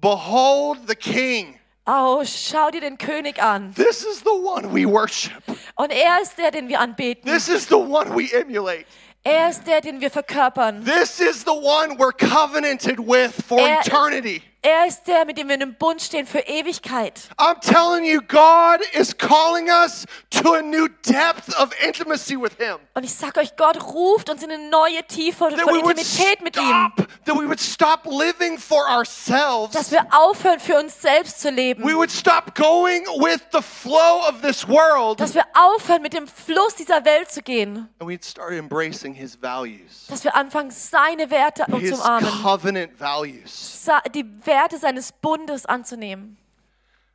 [0.00, 1.58] Behold the King.
[1.86, 3.72] Oh, schau dir den König an.
[3.74, 5.42] This is the one we worship.
[5.76, 7.30] Und er ist der, den wir anbeten.
[7.30, 8.86] This is the one we emulate.
[9.22, 10.84] Er ist der, den wir verkörpern.
[10.84, 14.42] This is the one we're covenanted with for Er- eternity.
[14.68, 17.28] Er ist der, mit dem wir in einem Bund stehen für Ewigkeit.
[17.38, 22.78] I'm telling you, God is calling us to a new depth of intimacy with Him.
[22.94, 26.56] Und ich sag euch, Gott ruft uns in eine neue Tiefe von That Intimität mit
[26.56, 26.64] ihm.
[26.96, 28.96] stop, that we would stop living for Dass
[29.30, 29.92] ourselves.
[29.92, 31.84] wir aufhören, für uns selbst zu leben.
[31.84, 35.20] We would stop going with the flow of this world.
[35.20, 37.88] Dass wir aufhören, mit dem Fluss dieser Welt zu gehen.
[38.00, 42.42] And we'd start embracing His values, Dass wir anfangen, seine Werte His zu umarmen.
[42.42, 43.84] covenant values.
[44.12, 46.36] Die Werte seines Bundes anzunehmen.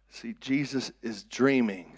[0.10, 1.98] See, Jesus is dreaming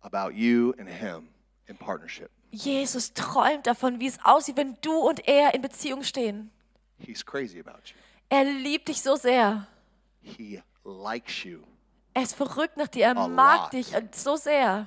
[0.00, 1.28] about you and Him
[1.66, 2.30] in partnership.
[2.50, 6.50] Jesus träumt davon, wie es aussieht, wenn du und er in Beziehung stehen.
[6.98, 7.96] He's crazy about you.
[8.28, 9.66] Er liebt dich so sehr.
[10.22, 11.60] He likes you.
[12.14, 13.04] Er ist verrückt nach dir.
[13.06, 13.72] Er A mag lot.
[13.72, 14.86] dich so sehr.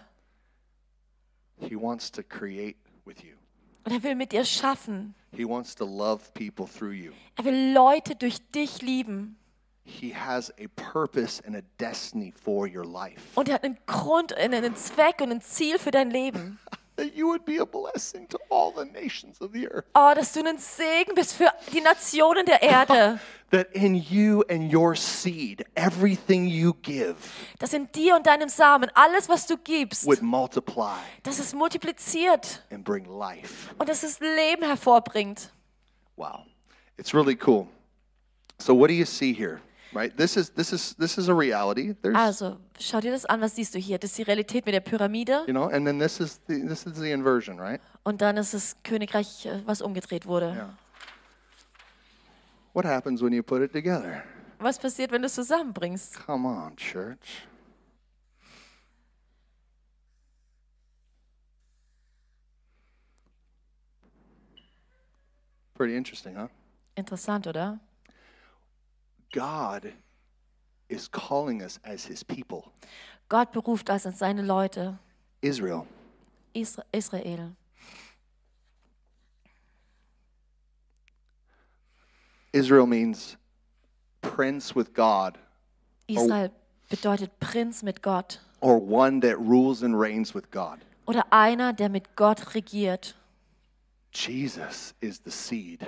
[1.57, 3.35] He wants to create with you.
[3.83, 5.13] Und er will mit dir schaffen.
[5.31, 7.11] He wants to love people through you.
[7.37, 9.37] Er will Leute durch dich lieben.
[9.83, 13.21] He has a purpose and a destiny for your life.
[13.35, 16.59] Und er hat einen Grund, einen Zweck und ein Ziel für dein Leben.
[16.97, 19.85] That you would be a blessing to all the nations of the earth.
[19.95, 23.19] Oh, dass du ein Segen bist für die Nationen der Erde.
[23.51, 27.15] That in you and your seed, everything you give
[27.57, 32.63] Dass in dir und deinem Samen alles, was du gibst, would multiply dass es multipliziert
[32.69, 33.73] and bring life.
[33.79, 35.51] und dass es Leben hervorbringt.
[36.17, 36.41] Wow.
[36.97, 37.65] It's really cool.
[38.59, 39.61] So what do you see here?
[39.91, 40.15] Right?
[40.15, 41.95] This is this is this is a reality.
[42.01, 43.97] There's Also, schau dir das an, was siehst du hier?
[43.97, 46.85] Das ist die Realität mit der Pyramide you know, and then this is the this
[46.85, 47.81] is the inversion, right?
[48.03, 50.53] und dann ist das Königreich, äh, was umgedreht wurde.
[50.53, 50.77] Yeah.
[52.73, 54.23] What happens when you put it together?
[54.59, 56.19] Was passiert, wenn du es zusammenbringst?
[56.25, 57.47] Come on, church.
[65.75, 66.49] Pretty interesting, huh?
[66.95, 67.79] Interessant, oder?
[69.31, 69.93] God
[70.89, 72.71] is calling us as his people,
[73.29, 74.97] Gott beruft also seine Leute,
[75.41, 75.87] Israel.
[76.53, 77.55] Israel.
[82.51, 83.37] Israel means
[84.21, 85.37] prince with God
[86.07, 86.49] Israel
[86.89, 90.79] bedeutet Prinz mit Gott or one that rules and reigns with God.
[91.05, 93.15] oder einer, der mit Gott regiert.
[94.11, 95.85] Jesus is the seed.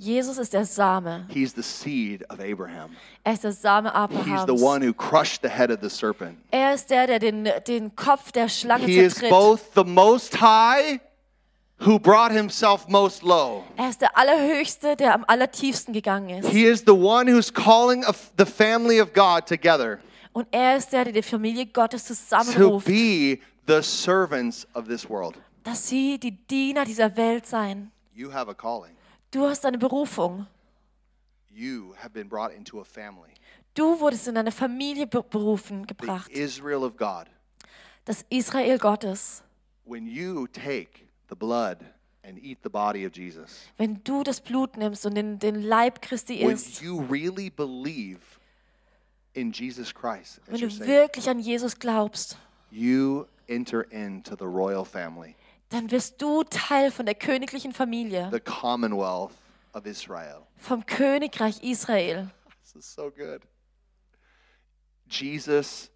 [0.00, 1.26] Jesus ist der Same.
[1.28, 2.96] He's the seed of Abraham.
[3.22, 3.98] Er ist der Same He's the
[4.52, 4.62] Abrahams.
[4.62, 6.38] one who crushed the head of the serpent.
[6.50, 9.30] Er ist der, der den, den Kopf der Schlange He is zertritt.
[9.30, 11.00] both the most high
[11.84, 13.62] who brought himself most low.
[13.76, 16.48] Er ist der Allerhöchste, der am allertiefsten gegangen ist.
[16.48, 18.02] He is the one who's calling
[18.38, 19.98] the family of God together
[20.32, 25.06] Und er ist der, der die Familie Gottes to zusammenruft, be the servants of this
[25.10, 25.36] world.
[25.62, 27.90] dass sie die Diener dieser Welt seien.
[28.14, 28.92] You have a calling.
[29.30, 30.46] Du hast eine Berufung.
[31.52, 33.30] You have been brought into a family.
[33.74, 36.30] Du wurdest in eine Familie be- berufen, The gebracht.
[36.30, 37.26] Israel of God.
[38.04, 39.42] Das Israel Gottes.
[39.84, 41.78] When you take the blood
[42.24, 46.02] and eat the body of Jesus, Wenn du das Blut nimmst und den, den Leib
[46.02, 48.20] Christi when isst, you really believe
[49.34, 52.36] in Jesus Christ wenn du wirklich an Jesus glaubst,
[52.70, 55.34] you enter into the royal family,
[55.70, 59.32] dann wirst du Teil von der königlichen Familie, the commonwealth
[59.72, 60.42] of Israel.
[60.58, 62.30] vom Königreich Israel.
[62.62, 63.42] This is so good.
[65.08, 65.90] Jesus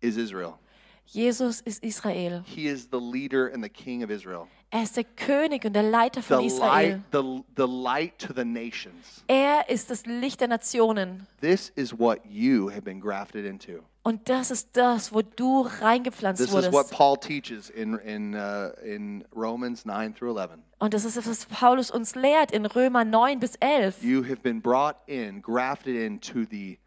[0.00, 0.58] is Israel.
[1.06, 2.42] Jesus ist Israel.
[2.46, 4.46] He is the leader and the king of Israel.
[4.70, 7.02] Er ist der König und der Leiter The von light, Israel.
[7.12, 9.24] the, the light to the nations.
[9.26, 11.26] Er ist das Licht der Nationen.
[11.40, 13.82] This is what you have been grafted into.
[14.08, 16.92] Und das ist das, wo du reingepflanzt This is what wurdest.
[16.92, 20.60] Paul teaches in, in, uh, in Romans 9 through 11.
[20.78, 24.02] Und das ist das, was Paulus uns lehrt in Römer 9 bis 11.
[24.02, 26.78] You have been brought in, grafted into the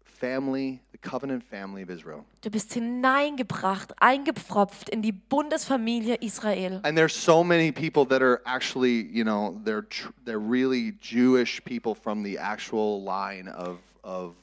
[0.00, 2.24] family, the covenant family of Israel.
[2.40, 6.80] Du bist hineingebracht, eingepfropft in die Bundesfamilie Israel.
[6.82, 11.62] And there's so many people that are actually, you know, they're tr- they're really Jewish
[11.62, 14.34] people from the actual line of of.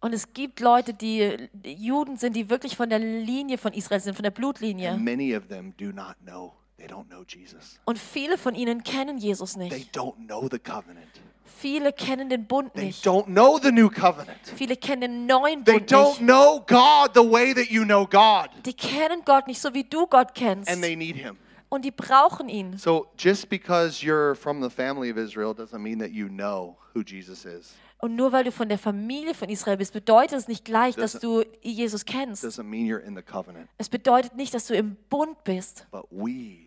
[0.00, 4.14] Und es gibt Leute, die Juden sind, die wirklich von der Linie von Israel sind,
[4.14, 4.96] von der Blutlinie.
[4.96, 6.52] Many of them do not know.
[6.76, 7.78] They don't know Jesus.
[7.84, 9.96] Und viele von ihnen kennen Jesus They nicht.
[9.96, 11.06] don't know the covenant.
[11.44, 13.06] Viele kennen den Bund They nicht.
[13.06, 14.38] don't know the new covenant.
[14.56, 16.18] Viele kennen den neuen They Bund don't nicht.
[16.20, 18.50] know God the way that you know God.
[18.66, 20.68] Die kennen Gott nicht so, wie du Gott kennst.
[20.70, 21.36] And they need him.
[21.70, 22.76] Und die brauchen ihn.
[22.76, 27.02] So just because you're from the family of Israel doesn't mean that you know who
[27.02, 27.72] Jesus is.
[28.04, 31.14] Und nur weil du von der Familie von Israel bist, bedeutet es nicht gleich, dass
[31.18, 32.44] du Jesus kennst.
[32.44, 33.66] Doesn't mean you're in the covenant.
[33.78, 35.86] Es bedeutet nicht, dass du im Bund bist.
[35.90, 36.66] But we,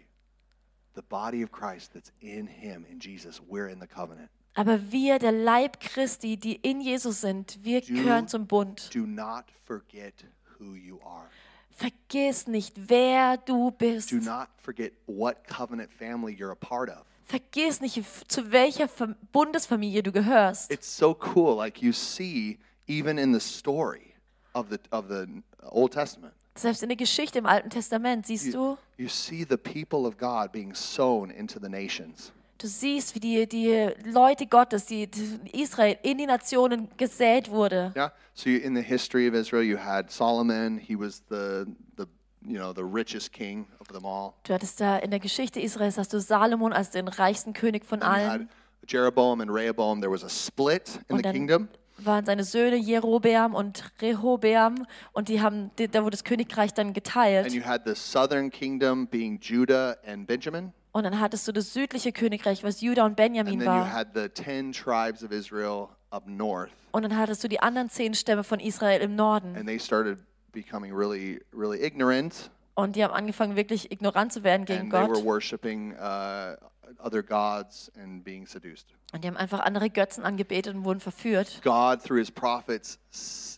[0.95, 4.31] the body of Christ that's in him, in Jesus, we're in the covenant.
[4.55, 8.89] Aber wir, der Leib Christi, die in Jesus sind, wir Du- gehören zum Bund.
[8.95, 10.15] Do not forget
[10.57, 11.27] who you are.
[11.69, 14.11] Vergiss nicht, wer du bist.
[14.11, 17.05] Do not forget what covenant family you're a part of.
[17.28, 18.01] Vergiss nicht,
[18.32, 20.71] zu welcher Fam- Bundesfamilie du gehörst.
[20.71, 21.55] It's so cool.
[21.57, 22.57] Like you see,
[22.88, 24.13] even in the story
[24.53, 25.25] of the of the
[25.69, 30.07] Old Testament, Selbst in der Geschichte im Alten Testament siehst du, you see the people
[30.07, 32.32] of God being sown into the nations.
[32.59, 37.91] du siehst, wie die, die Leute Gottes, die, die Israel in die Nationen gesät wurde.
[37.95, 38.11] Yeah.
[38.34, 40.80] So you, in the history of Israel, you had Solomon.
[40.80, 41.65] He was the
[41.97, 42.05] the
[42.41, 44.33] you know the richest king of them all.
[44.43, 48.01] Du hattest da in der Geschichte Israels hast du Salomon als den reichsten König von
[48.01, 48.49] And you had allen.
[48.88, 49.99] Jeroboam and Rehoboam.
[50.01, 51.67] There was a split in Und the dann kingdom.
[51.99, 56.88] waren seine Söhne Jerobeam und Rehobeam und die haben, die- da wurde das Königreich dann
[56.88, 57.51] And geteilt.
[57.53, 60.73] you had the southern kingdom being Judah and Benjamin.
[60.93, 63.91] Und dann hattest du das südliche Königreich, was Juda und Benjamin And then you war.
[63.93, 66.69] had the 10 tribes of Israel up north.
[66.91, 69.55] Und dann hattest du die anderen zehn Stämme von Israel im Norden.
[69.55, 70.19] And they started
[70.58, 72.49] becoming really, really ignorant.
[72.74, 75.24] Und die haben angefangen, wirklich ignorant zu werden gegen And they were Gott.
[75.24, 76.55] worshiping uh,
[76.99, 78.88] other gods and being seduced.
[79.14, 81.62] Und die haben einfach andere Götzen angebetet und wurden verführt.
[81.64, 82.99] God, through his prophets,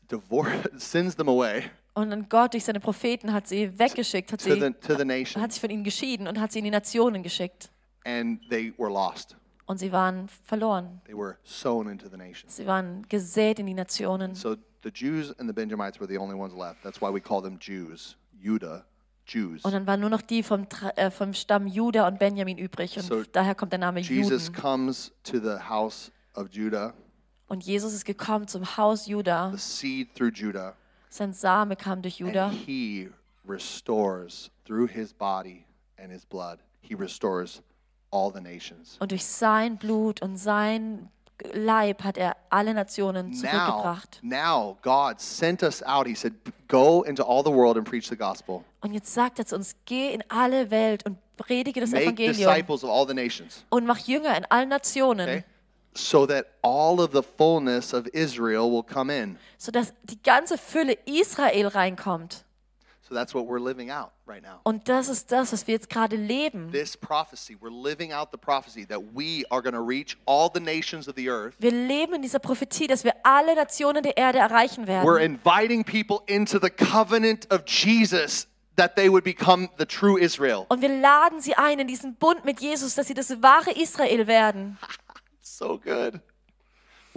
[0.78, 4.60] sends them away Und dann Gott durch seine Propheten hat sie weggeschickt, hat, to the,
[4.60, 7.70] sie, to the hat sich von ihnen geschieden und hat sie in die Nationen geschickt.
[8.06, 9.36] And they were lost.
[9.66, 11.02] Und sie waren verloren.
[11.06, 12.56] They were sown into the nations.
[12.56, 14.34] Sie waren gesät in die Nationen.
[14.34, 16.82] So the Jews and the Benjamites were the only ones left.
[16.84, 18.16] That's why we call them Jews.
[18.42, 18.86] Judah,
[19.26, 19.64] Jews.
[19.64, 20.66] Und dann waren nur noch die vom,
[20.96, 22.96] äh, vom Stamm Juda und Benjamin übrig.
[22.98, 24.54] Und So, daher kommt der Name Jesus Juden.
[24.62, 26.94] comes to the house of Judah
[27.48, 29.52] Und Jesus ist gekommen zum Haus Juda.
[29.52, 30.76] the seed through Judah,
[31.10, 32.48] Sein Same kam durch Juda.
[32.48, 33.10] and he
[33.48, 35.66] restores through his body
[35.98, 36.60] and his blood.
[36.82, 37.62] He restores
[38.12, 38.98] all the nations.
[39.00, 41.10] Und durch sein Blut und sein
[41.54, 44.20] Leib hat er alle Nationen Now, zurückgebracht.
[44.22, 46.08] now God sent us out.
[46.08, 46.34] He said,
[46.68, 48.64] "Go into all the world and preach the gospel.
[48.82, 52.36] Und jetzt sagt er zu uns, geh in alle Welt und predige das Make Evangelium
[52.36, 55.44] disciples of all the nations." und mach Jünger in allen Nationen, Okay,
[55.94, 59.38] so that all of the fullness of Israel will come in.
[59.58, 62.44] sodass die ganze Fülle Israel reinkommt.
[63.10, 64.60] So that's what we're living out right now.
[64.62, 66.72] Und das ist das, was wir jetzt gerade leben.
[66.72, 70.60] This prophecy, we're living out the prophecy that we are going to reach all the
[70.60, 71.56] nations of the earth.
[71.58, 75.40] Wir leben in dieser Prophetie, dass wir alle Nationen der Erde erreichen We're werden.
[75.44, 80.68] inviting people into the covenant of Jesus that they would become the true Israel.
[80.70, 84.28] Und wir laden sie ein in diesen Bund mit Jesus, dass sie das wahre Israel
[84.28, 84.78] werden.
[85.42, 86.22] So good.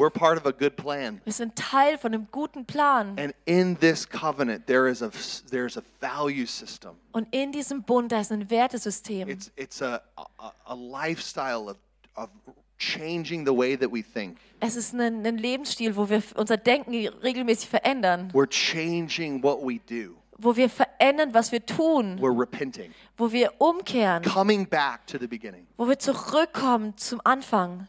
[0.03, 1.21] We're part of a good plan.
[1.23, 3.17] Wir sind Teil von einem guten Plan.
[3.21, 5.13] And in this covenant there is a
[5.49, 6.97] there's a value system.
[7.13, 9.29] Und in diesem Bund, da ist ein Wertesystem.
[9.29, 11.77] It's it's a a, a lifestyle of
[12.17, 12.31] of
[12.79, 14.39] changing the way that we think.
[14.59, 16.93] Es ist ein, ein Lebensstil, wo wir unser Denken
[17.23, 18.33] regelmäßig verändern.
[18.33, 20.17] We're changing what we do.
[20.37, 22.19] Wo wir verändern, was wir tun.
[22.19, 24.25] We're repenting, Wo wir umkehren.
[24.25, 27.87] coming back to the beginning Wo wir zurückkommen zum Anfang.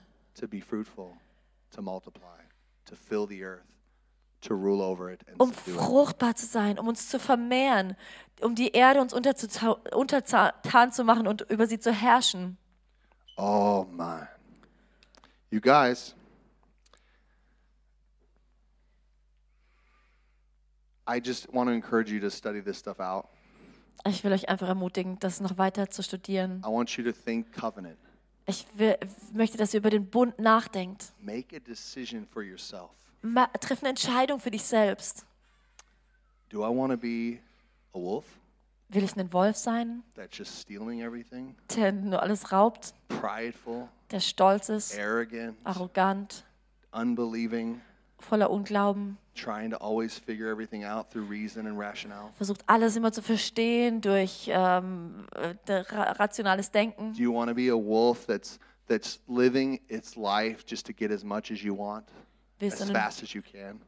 [5.38, 7.95] Um fruchtbar zu sein, um uns zu vermehren.
[8.41, 12.57] Um die Erde uns untertan zu machen und über sie zu herrschen.
[13.38, 14.28] Oh my.
[15.49, 16.15] You guys,
[21.07, 23.28] I just want to encourage you to study this stuff out.
[24.05, 26.61] Ich will euch einfach ermutigen, das noch weiter zu studieren.
[26.65, 27.97] I want you to think covenant.
[28.46, 28.98] Ich will,
[29.34, 31.14] möchte, dass ihr über den Bund nachdenkt.
[31.20, 32.91] Make a decision for yourself.
[33.22, 35.26] Ma triff eine Entscheidung für dich selbst.
[36.50, 37.39] Do I want to be
[37.94, 38.26] a wolf
[38.89, 41.56] Will ich ein Wolf sein, that's just stealing everything?
[41.76, 46.44] der nur alles raubt, Prideful, der stolz ist, arrogant, arrogant,
[46.91, 47.82] unbelieving,
[48.24, 52.32] voller Unglauben, trying to always figure everything out through reason and rationale?
[52.36, 57.13] versucht alles immer zu verstehen durch ähm, äh, rationales Denken?
[57.13, 61.11] Do you want to be a wolf that's that's living its life just to get
[61.11, 62.05] as much as you want,
[62.59, 63.80] Willst du as fast as you can?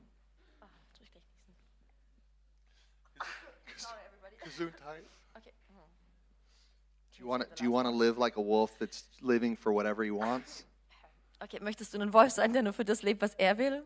[7.18, 9.74] Do you want to, do you want to live like a wolf that's living for
[9.74, 10.66] whatever he wants,
[11.42, 13.84] okay, möchtest du ein Wolf sein, der nur für das lebt, was er will?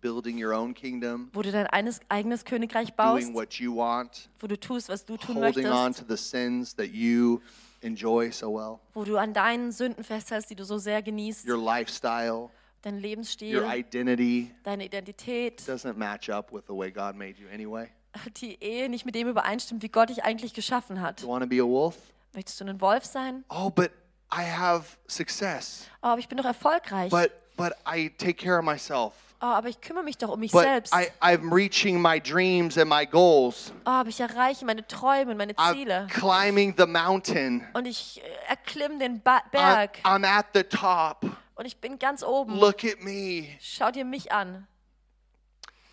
[0.00, 3.22] Building your own kingdom, Wo du dein eines, eigenes Königreich baust?
[3.24, 6.00] doing what you want, Wo du tust, was du tun holding on möchtest?
[6.08, 7.40] to the sins that you
[7.80, 11.48] enjoy so well, Wo du an deinen Sünden festhältst, die du so sehr genießt?
[11.48, 12.50] your lifestyle,
[12.82, 15.62] Dein your Lebensstil, identity deine Identität?
[15.66, 17.88] doesn't match up with the way God made you anyway.
[18.36, 21.22] die Ehe nicht mit dem übereinstimmt, wie Gott dich eigentlich geschaffen hat.
[21.22, 21.96] You want to be a wolf?
[22.34, 23.42] Möchtest du ein Wolf sein?
[23.48, 23.90] Oh, but
[24.30, 25.86] I have success.
[26.02, 27.10] Oh, aber ich bin doch erfolgreich.
[27.10, 29.14] But but I take care of myself.
[29.40, 30.94] oh, aber ich kümmere mich doch um mich But selbst.
[30.94, 33.72] I, I'm reaching my dreams and my goals.
[33.84, 36.06] oh, aber ich erreiche meine Träume und meine I'm Ziele.
[36.10, 37.66] climbing the mountain.
[37.74, 39.98] Und ich äh, erklimme den ba Berg.
[40.04, 41.24] I'm at the top.
[41.56, 42.58] und ich bin ganz oben.
[42.58, 43.48] Look at me.
[43.60, 44.66] Schau dir mich an.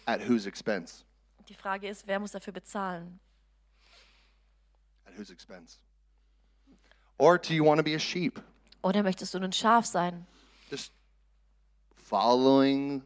[0.05, 1.03] At whose expense?
[1.47, 3.19] Die Frage ist, wer muss dafür bezahlen?
[5.05, 5.77] At whose expense?
[7.17, 8.41] Or do you want to be a sheep?
[8.81, 10.25] Oder möchtest du ein Schaf sein?
[10.71, 10.91] Just
[12.11, 13.01] following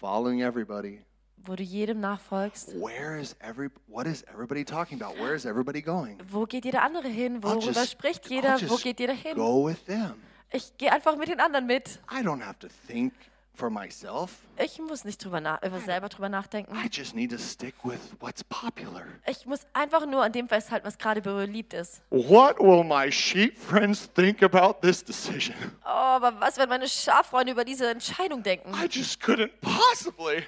[0.00, 0.98] following everybody.
[1.46, 2.74] Wo du jedem nachfolgst?
[2.74, 5.16] Where is every what is everybody talking about?
[5.18, 6.18] Where is everybody going?
[6.30, 7.42] Wo geht jeder andere hin?
[7.42, 8.58] Worüber just- spricht jeder?
[8.68, 9.36] Wo geht jeder hin?
[9.36, 10.14] Go with them.
[10.50, 12.00] Ich gehe einfach mit den anderen mit.
[12.10, 13.12] I don't have to think
[13.54, 14.38] for myself.
[14.56, 16.74] Ich muss nicht drüber na über selber drüber nachdenken.
[16.74, 19.04] I just need to stick with what's popular.
[19.26, 22.02] Ich muss einfach nur an dem festhalten, was gerade beliebt ist.
[22.10, 25.54] What will my sheep friends think about this decision?
[25.84, 28.72] Oh, aber was, wenn meine Schaffreunde über diese Entscheidung denken?
[28.74, 30.44] I just couldn't possibly.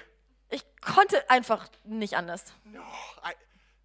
[0.49, 2.45] Ich konnte einfach nicht anders.
[2.63, 2.81] No,
[3.23, 3.33] I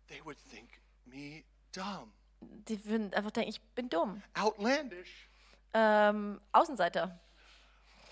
[0.08, 0.68] they would think
[1.04, 4.22] me dumb, Die würden einfach denken, ich bin dumm.
[4.38, 5.28] outlandish.
[5.72, 7.20] Ähm, Außenseiter.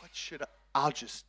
[0.01, 1.27] What should I I'll just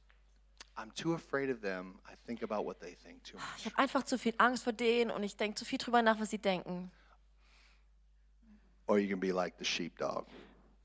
[0.78, 2.00] I'm too afraid of them.
[2.08, 3.74] I think about what they think too Ich much.
[3.74, 6.30] habe einfach zu viel Angst vor denen und ich denke zu viel drüber nach, was
[6.30, 6.92] sie denken.
[8.88, 10.26] Or you can be like the sheepdog,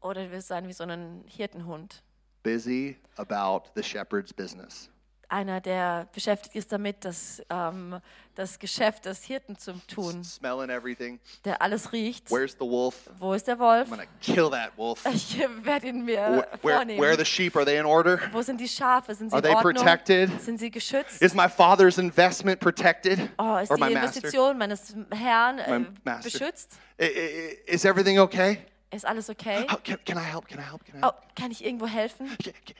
[0.00, 2.02] Oder du wirst sein wie so ein Hirtenhund.
[2.42, 4.90] busy about the shepherd's business.
[5.28, 7.98] Einer, der beschäftigt ist damit, das, ähm,
[8.34, 11.20] das Geschäft des Hirten zu tun, smelling everything.
[11.44, 12.30] der alles riecht.
[12.30, 12.94] Where's the wolf?
[13.18, 13.86] Wo ist der Wolf?
[13.88, 15.04] I'm gonna kill that wolf.
[15.12, 17.18] Ich werde ihn mir Where, where, where are vornehmen.
[17.18, 17.56] the sheep?
[17.56, 18.18] Are they in order?
[18.32, 19.14] Wo sind die Schafe?
[19.14, 19.74] Sind sie Are in they Ordnung?
[19.74, 20.40] protected?
[20.42, 21.22] Sind sie geschützt?
[21.22, 23.18] Is my father's investment protected?
[23.38, 24.16] Oh, ist or die my master?
[24.18, 26.30] Investition meines Herrn äh, My master.
[26.30, 26.72] beschützt?
[27.00, 28.58] I- I- Is everything okay?
[28.90, 29.66] Ist alles okay?
[29.68, 30.46] How, can, can I help?
[30.48, 30.84] Can I help?
[30.84, 31.14] Can I Oh, help?
[31.36, 32.28] kann ich irgendwo helfen?
[32.28, 32.74] Ca- ca- where-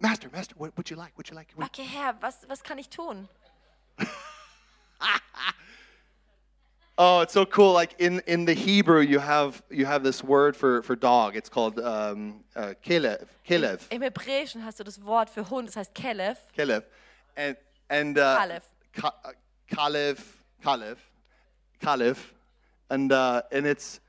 [0.00, 1.12] Master, master, what would you like?
[1.16, 1.48] Would you like?
[1.56, 3.28] would- Okay, Herr, was, was kann ich tun?
[6.98, 7.74] Oh, it's so cool.
[7.74, 11.36] Like in, in the Hebrew, you have you have this word for, for dog.
[11.36, 13.26] It's called um, uh, kelev.
[13.46, 13.82] Kelev.
[13.90, 16.38] Im Hebräischen hast du das Wort für Hund, das heißt Kelev.
[16.56, 16.84] Kelev.
[17.36, 17.54] And
[17.90, 18.62] and uh, Kalev.
[18.94, 19.32] Ka- uh,
[19.68, 20.20] Kalev.
[20.64, 20.96] Kalev.
[21.82, 22.16] Kalev.
[22.88, 24.00] And uh, and it's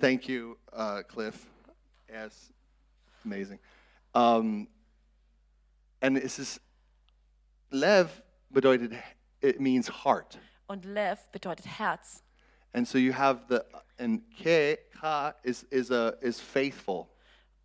[0.00, 1.46] thank you, uh, Cliff.
[2.10, 2.50] Yes,
[3.26, 3.58] amazing.
[4.14, 4.68] Um,
[6.02, 6.60] and it's this
[7.70, 8.10] lev
[8.52, 8.92] bedeutet
[9.40, 10.38] it means heart.
[10.68, 12.22] Und Lev bedeutet Herz.
[12.74, 13.64] And so you have the
[13.98, 17.08] and ke ka is is a is faithful.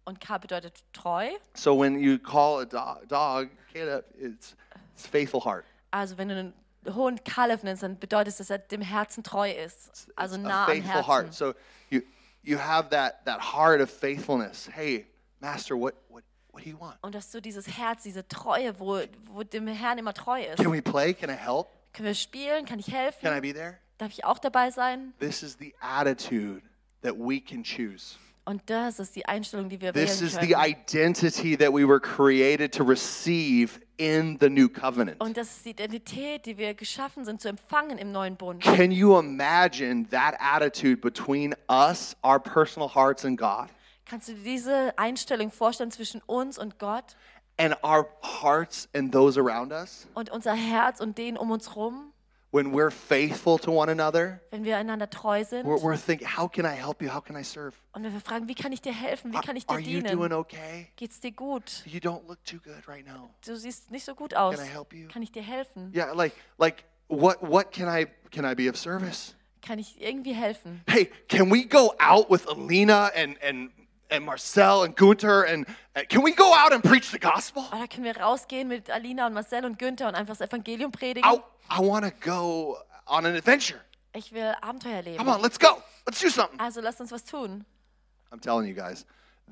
[0.06, 1.38] Und K bedeutet treu.
[1.54, 4.56] So when you call a dog, dog Caleb, it's
[4.94, 5.66] it's faithful heart.
[5.92, 6.54] Also wenn du einen
[6.96, 10.10] Hund Kalev nennst, dann bedeutet es, dass er dem Herzen treu ist.
[10.16, 11.34] Also It's nah a am faithful heart.
[11.34, 11.54] So
[11.90, 12.02] you
[12.44, 14.68] you have that that heart of faithfulness.
[14.68, 15.08] Hey,
[15.42, 16.24] master, what what
[16.58, 16.98] what do you want?
[17.02, 19.00] Und dass du dieses Herz, diese Treue, wo,
[19.32, 20.58] wo dem Herrn immer treu ist.
[20.58, 21.14] Can we play?
[21.14, 21.68] Can I help?
[21.94, 22.66] Können wir spielen?
[22.66, 23.22] Kann ich helfen?
[23.22, 23.78] Can I be there?
[23.98, 25.14] Darf ich auch dabei sein?
[25.20, 26.62] This is the attitude
[27.02, 28.18] that we can choose.
[28.46, 30.64] Und das ist die Einstellung, die wir This wählen is the können.
[30.64, 35.20] identity that we were created to receive in the new covenant.
[35.20, 38.64] Und das ist die Identität, die wir geschaffen sind zu empfangen im neuen Bund.
[38.64, 43.68] Can you imagine that attitude between us, our personal hearts, and God,
[44.10, 47.16] Kannst du dir diese Einstellung vorstellen zwischen uns und Gott
[47.58, 50.08] and our hearts and those around us?
[50.14, 52.14] und unser Herz und den um uns rum,
[52.50, 55.66] When we're faithful to one another, wenn wir einander treu sind?
[55.66, 57.14] we're, we're thinking, how can I help you?
[57.14, 57.74] How can I serve?
[57.92, 59.34] Und wenn wir fragen, wie kann ich dir helfen?
[59.34, 60.34] Wie Are, kann ich dir are you doing dienen?
[60.34, 60.88] okay?
[60.96, 61.84] Geht's dir gut?
[61.86, 63.30] You don't look too good right now.
[63.46, 64.56] Du siehst nicht so gut aus.
[64.56, 65.10] Can I help you?
[65.10, 65.92] Kann ich dir helfen?
[65.94, 69.36] Yeah, like like what what can I can I be of service?
[69.62, 70.82] Kann ich irgendwie helfen?
[70.88, 73.72] Hey, can we go out with Alina and and
[74.10, 77.64] and Marcel and Gunther and uh, can we go out and preach the gospel?
[77.72, 81.30] Oder können wir rausgehen mit Alina und Marcel und Günther und einfach das Evangelium predigen?
[81.30, 81.40] I
[81.70, 82.78] I want to go
[83.08, 83.82] on an adventure.
[84.14, 85.82] Ich will Abenteuer Come on, let's go.
[86.06, 86.60] Let's do something.
[86.60, 87.66] Also lasst uns was tun.
[88.32, 89.06] I'm telling you guys,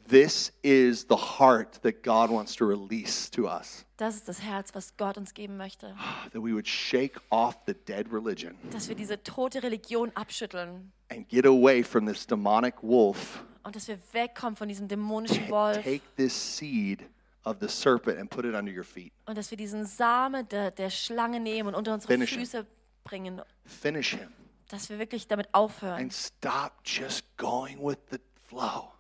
[0.08, 3.86] this is the heart that God wants to release to us.
[3.98, 5.96] Das ist das Herz, was Gott uns geben möchte.
[6.32, 11.28] That we would shake off the dead religion Dass wir diese tote Religion abschütteln and
[11.30, 13.44] get away from this demonic wolf.
[13.66, 17.02] Und dass wir wegkommen von diesem dämonischen Wolf Take this seed
[17.44, 19.12] of the serpent and put it under your feet.
[19.26, 22.40] und dass wir diesen Samen der, der Schlange nehmen und unter unsere Finish him.
[22.40, 22.66] Füße
[23.04, 23.42] bringen.
[23.66, 24.30] Finish him
[24.70, 28.92] Dass wir wirklich damit aufhören and stop just going with the flow.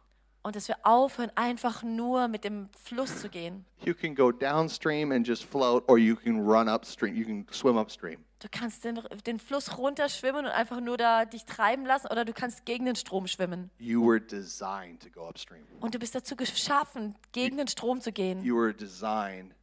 [0.43, 3.66] und dass wir aufhören, einfach nur mit dem Fluss zu gehen.
[3.84, 7.16] You can go downstream and just float, or you can run upstream.
[7.16, 8.24] You can swim upstream.
[8.46, 12.32] Du kannst den, den Fluss runterschwimmen und einfach nur da dich treiben lassen oder du
[12.32, 13.72] kannst gegen den Strom schwimmen.
[13.80, 15.64] You were designed to go upstream.
[15.80, 18.43] Und du bist dazu geschaffen, gegen den Strom zu gehen.
[18.43, 19.56] You were designed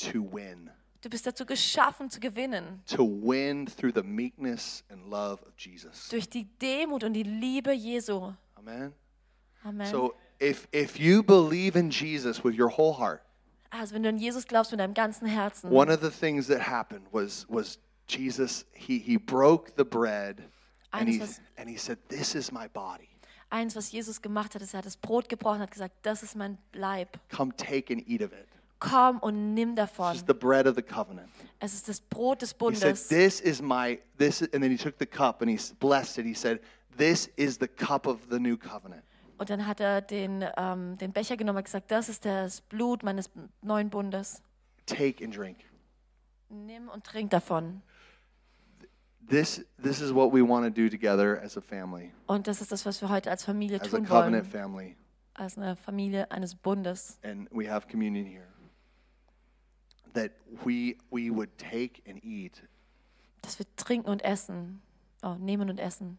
[0.00, 0.68] to win.
[1.00, 2.82] Du bist dazu geschaffen, zu gewinnen.
[2.86, 6.08] To win through the meekness and love of Jesus.
[6.08, 8.32] Durch die Demut und die Liebe Jesu.
[8.56, 8.92] Amen.
[9.62, 9.86] Amen.
[9.86, 13.20] So if if you believe in Jesus with your whole heart,
[13.70, 15.70] also wenn du an Jesus glaubst mit deinem ganzen Herzen.
[15.70, 17.78] one of the things that happened was was
[18.08, 20.42] Jesus he he broke the bread
[20.92, 21.20] and he
[21.56, 23.08] and he said this is my body.
[23.50, 26.22] Eins, was Jesus gemacht hat, ist, er hat das Brot gebrochen und hat gesagt, das
[26.22, 27.18] ist mein Leib.
[27.30, 28.48] Come take and eat of it.
[28.78, 30.14] Komm und nimm This davon.
[30.16, 31.28] is the bread of the covenant.
[31.60, 33.08] Es ist das Brot des He said Bundes.
[33.08, 36.18] this is my this is, and then he took the cup and he s- blessed
[36.18, 36.26] it.
[36.26, 36.60] He said
[36.96, 39.02] this is the cup of the new covenant.
[39.38, 43.02] Und dann hat er den, ähm, den Becher genommen und gesagt, das ist das Blut
[43.02, 43.30] meines
[43.60, 44.40] neuen Bundes.
[44.86, 45.58] Take and drink.
[46.48, 47.82] Nimm und trink davon.
[49.28, 52.72] This this is what we want to do together as a family, Und das ist
[52.72, 54.62] das, was wir heute als Familie as a tun covenant wollen.
[54.62, 54.96] family,
[55.34, 57.18] Als eine Familie eines Bundes.
[57.22, 58.46] and we have communion here.
[60.14, 60.32] That
[60.64, 62.62] we we would take and eat,
[63.42, 64.82] Dass wir trinken und essen.
[65.22, 66.18] Oh, nehmen und essen.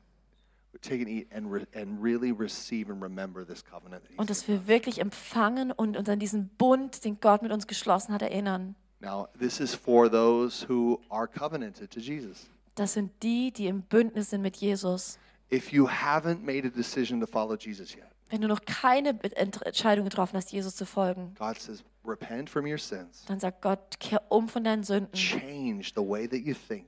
[0.81, 4.03] take and eat, and re, and really receive and remember this covenant.
[4.05, 7.67] That Und dass wir wirklich empfangen und uns an diesen Bund, den Gott mit uns
[7.67, 8.75] geschlossen hat, erinnern.
[9.01, 12.47] now, this is for those who are covenanted to Jesus.
[12.75, 15.19] Das sind die, die im Bündnis sind mit Jesus.
[15.51, 20.05] If you haven't made a decision to follow Jesus yet, Wenn du noch keine Entscheidung
[20.05, 24.21] getroffen hast, Jesus zu folgen, God says, repent from your sins, dann sag Gott, kehr
[24.29, 26.87] um von deinen Sünden, change the way that you think,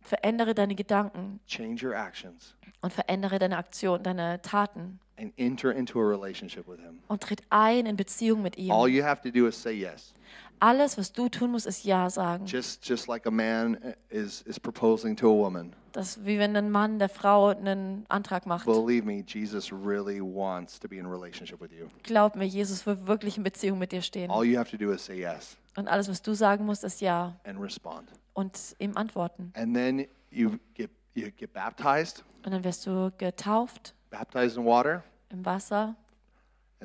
[0.00, 5.98] verändere deine Gedanken change your actions, und verändere deine Aktion, deine Taten and enter into
[5.98, 7.00] a relationship with Him.
[7.08, 8.94] und tritt ein in Beziehung mit All ihm.
[8.96, 10.14] you have to do is say yes.
[10.60, 12.46] Alles, was du tun musst, ist Ja sagen.
[12.46, 13.76] Just, just like a man
[14.08, 15.74] is, is proposing to a woman.
[15.92, 18.66] Das ist wie wenn ein Mann der Frau einen Antrag macht.
[18.66, 21.88] Believe me, Jesus really wants to be in a relationship with you.
[22.02, 24.30] Glaub mir, Jesus will wirklich in Beziehung mit dir stehen.
[24.30, 27.00] All you have to do is say yes Und alles, was du sagen musst, ist
[27.00, 28.08] Ja and respond.
[28.34, 29.52] und ihm antworten.
[29.56, 35.02] And then you get, you get baptized, Und dann wirst du getauft baptized in water,
[35.30, 35.96] im Wasser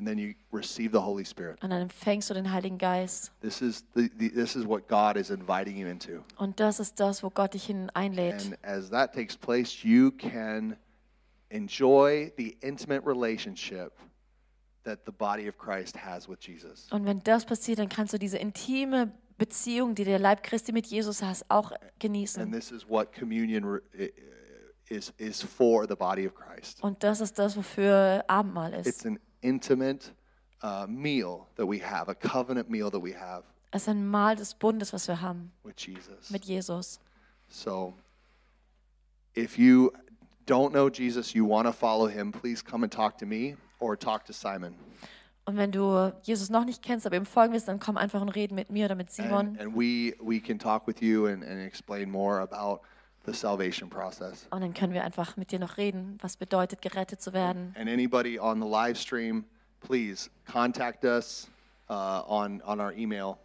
[0.02, 1.62] and then you receive the Holy Spirit.
[1.62, 3.30] und dann empfängst du den Heiligen Geist.
[3.40, 6.24] This is, the, the, this is what God is inviting you into.
[6.36, 8.44] Und das ist das, wo Gott dich hin einlädt.
[8.44, 10.76] And as that takes place, you can
[11.50, 13.92] enjoy the intimate relationship
[14.84, 16.88] that the body of Christ has with Jesus.
[16.90, 20.86] Und wenn das passiert, dann kannst du diese intime Beziehung, die der Leib Christi mit
[20.86, 22.42] Jesus hast, auch genießen.
[22.42, 23.80] And this is what communion
[24.88, 26.82] is, is for the body of Christ.
[26.82, 29.06] Und das ist das, wofür Abendmahl It's ist.
[29.06, 30.12] an intimate
[30.62, 34.36] uh, meal that we have, a covenant meal that we have Es ist ein Mahl
[34.36, 36.30] des Bundes, was wir haben with Jesus.
[36.30, 37.00] mit Jesus.
[37.48, 37.94] So
[39.34, 39.92] if you
[40.46, 43.96] don't know Jesus, you want to follow him, please come and talk to me or
[43.96, 44.74] talk to Simon.
[45.44, 48.28] Und wenn du Jesus noch nicht kennst, aber ihm folgen willst, dann komm einfach und
[48.28, 49.48] rede mit mir oder mit Simon.
[49.48, 52.82] And, and we, we can talk with you and, and explain more about
[53.26, 54.46] the salvation process.
[54.50, 57.74] Und dann können wir einfach mit dir noch reden, was bedeutet, gerettet zu werden.
[57.78, 59.44] And anybody on the live stream,
[59.80, 61.48] please contact us
[61.88, 63.36] uh, on, on our email.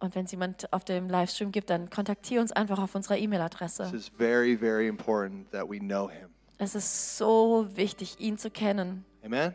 [0.00, 3.24] Und wenn es jemand auf dem Livestream gibt, dann kontaktiere uns einfach auf unserer This
[3.24, 3.90] E-Mail-Adresse.
[3.94, 6.28] is very, very important that we know him.
[6.58, 9.04] Es ist so wichtig, ihn zu kennen.
[9.24, 9.54] Amen?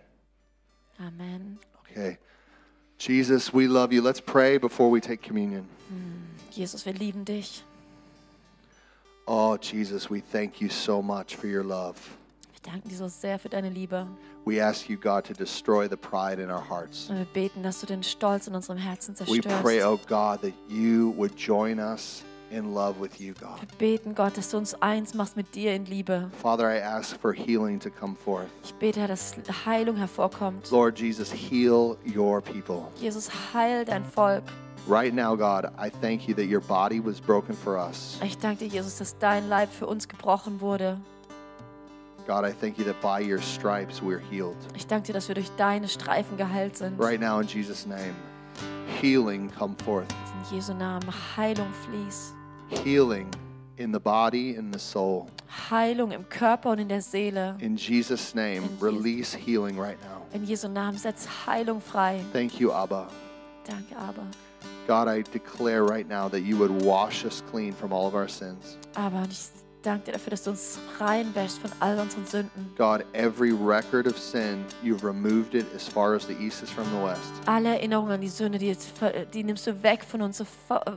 [0.98, 1.60] Amen.
[1.82, 2.18] Okay.
[2.98, 4.02] Jesus, we love you.
[4.02, 5.68] Let's pray before we take communion.
[6.52, 7.64] Jesus, wir lieben dich.
[9.32, 11.96] Oh, Jesus, we thank you so much for your love.
[12.52, 14.08] Wir danken dir so sehr für deine Liebe.
[14.44, 17.12] We ask you, God, to destroy the pride in our hearts.
[17.12, 20.54] Und wir beten, dass du den Stolz in unserem Herzen We pray, oh God, that
[20.68, 23.62] you would join us in love with you, God.
[23.62, 26.32] Wir beten, Gott, dass du uns eins machst mit dir in Liebe.
[26.42, 28.50] Father, I ask for healing to come forth.
[28.64, 30.72] Ich bete, Herr, dass Heilung hervorkommt.
[30.72, 32.88] Lord Jesus, heal your people.
[33.00, 34.46] Jesus, heil dein Volk.
[34.90, 38.18] Right now, God, I thank you that your body was broken for us.
[38.24, 40.98] Ich danke dir, Jesus, dass dein Leib für uns gebrochen wurde.
[42.26, 44.58] God, I thank you that by your stripes we're healed.
[44.76, 47.00] Ich danke dir, dass wir durch deine Streifen geheilt sind.
[47.00, 48.16] Right now, in Jesus' name,
[49.00, 50.08] healing come forth.
[50.50, 52.34] In Jesu Namen, Heilung fließt.
[52.84, 53.28] Healing
[53.78, 55.28] in the body and the soul.
[55.70, 57.56] Heilung im Körper und in der Seele.
[57.60, 60.26] In Jesus' name, In release healing right now.
[60.34, 62.22] In Jesu Namen setz Heilung frei.
[62.34, 63.08] Thank you, Abba.
[63.70, 64.24] Danke, aber.
[64.88, 68.28] God, I declare right now that you would wash us clean from all of our
[68.28, 68.78] sins.
[68.96, 69.50] Aber ich
[69.84, 72.74] danke dir dafür, dass du uns reinwäschst von all unseren Sünden.
[72.78, 76.86] God, every record of sin, you've removed it as far as the east is from
[76.86, 77.32] the west.
[77.46, 78.92] Alle Erinnerungen an die Sünde, die, jetzt,
[79.34, 80.46] die nimmst du weg von uns, so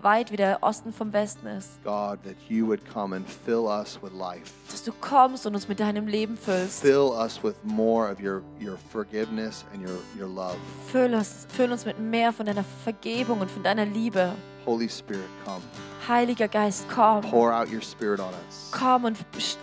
[0.02, 1.82] weit wie der Osten vom Westen ist.
[1.84, 4.52] God, that you would come and fill us with life.
[4.70, 6.82] Dass du kommst und uns mit deinem Leben füllst.
[6.82, 10.56] Fill us with more of your, your forgiveness and your, your love.
[10.90, 14.32] Füll uns, füll uns mit mehr von deiner Vergebung und von deiner Liebe.
[14.64, 15.62] Holy Spirit, come.
[16.08, 17.20] Heiliger Geist, komm.
[17.22, 18.70] Pour out your spirit on us.
[18.72, 19.16] Komm und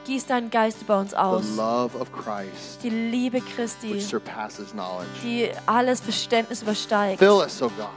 [0.06, 1.44] gieß deinen Geist über uns aus.
[1.46, 5.10] The love of Christ, Die Liebe Christi, which surpasses knowledge.
[5.24, 7.20] die alles Verständnis übersteigt.
[7.20, 7.88] Fill us, oh God.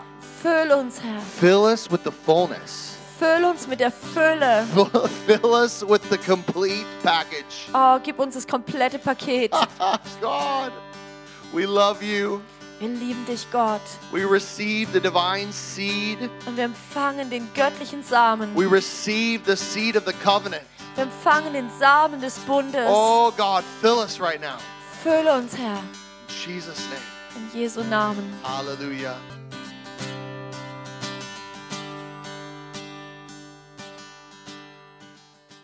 [0.43, 1.21] Füll uns, Herr.
[1.21, 2.97] Fill us with the fullness.
[3.19, 4.65] Füll uns mit der Fülle.
[5.27, 7.69] Fill us with the complete package.
[7.73, 9.53] Oh, gib uns das komplette Paket.
[10.21, 10.73] God,
[11.53, 12.41] we love you.
[12.83, 13.81] Wir lieben dich, Gott.
[14.11, 16.19] We receive the divine seed.
[16.47, 18.57] Und wir empfangen den göttlichen Samen.
[18.57, 20.65] We receive the seed of the covenant.
[20.97, 22.89] Wir empfangen den Samen des Bundes.
[22.89, 24.59] Oh God, fill us right now.
[25.01, 25.79] Fülle uns, Herr.
[25.79, 27.01] In Jesus' name.
[27.37, 28.29] In Jesu Namen.
[28.43, 29.15] Hallelujah.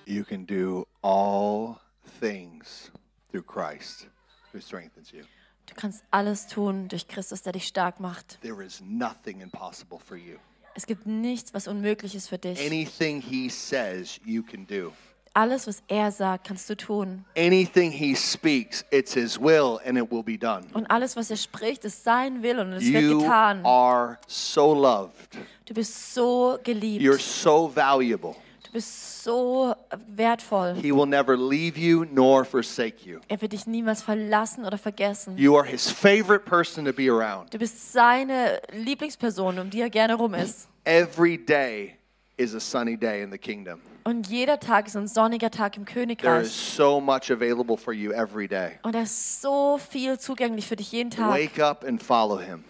[0.06, 1.80] You can do all
[2.20, 2.92] things
[3.32, 4.06] through Christ
[4.52, 5.24] who strengthens you.
[5.68, 8.40] Du kannst alles tun durch Christus, der dich stark macht.
[8.40, 10.36] There is nothing impossible for you.
[10.74, 12.58] Es gibt nichts, was unmöglich ist für dich.
[12.64, 14.92] Anything he says, you can do.
[15.34, 17.24] Alles, was er sagt, kannst du tun.
[17.36, 20.64] Anything he speaks, it's his will and it will be done.
[20.72, 23.64] Und alles, was er spricht, ist sein Wille und es wird You getan.
[23.64, 25.36] are so loved.
[25.66, 27.02] Du bist so geliebt.
[27.04, 28.34] You're so valuable.
[28.68, 29.74] Du bist so
[30.14, 30.74] wertvoll.
[30.74, 33.18] He will never leave you nor forsake you.
[33.28, 35.38] Er wird dich niemals verlassen oder vergessen.
[35.38, 37.52] You are his favorite person to be around.
[37.54, 40.68] Du bist seine Lieblingsperson, um die er gerne rum ist.
[40.84, 41.96] Every day
[42.36, 43.80] is a sunny day in the kingdom.
[44.04, 46.48] Und jeder Tag ist ein sonniger Tag im There is Königreich.
[46.52, 48.72] so much available for you every day.
[48.82, 51.30] Und er ist so viel zugänglich für dich jeden Tag.
[51.30, 52.64] Wake up and follow him.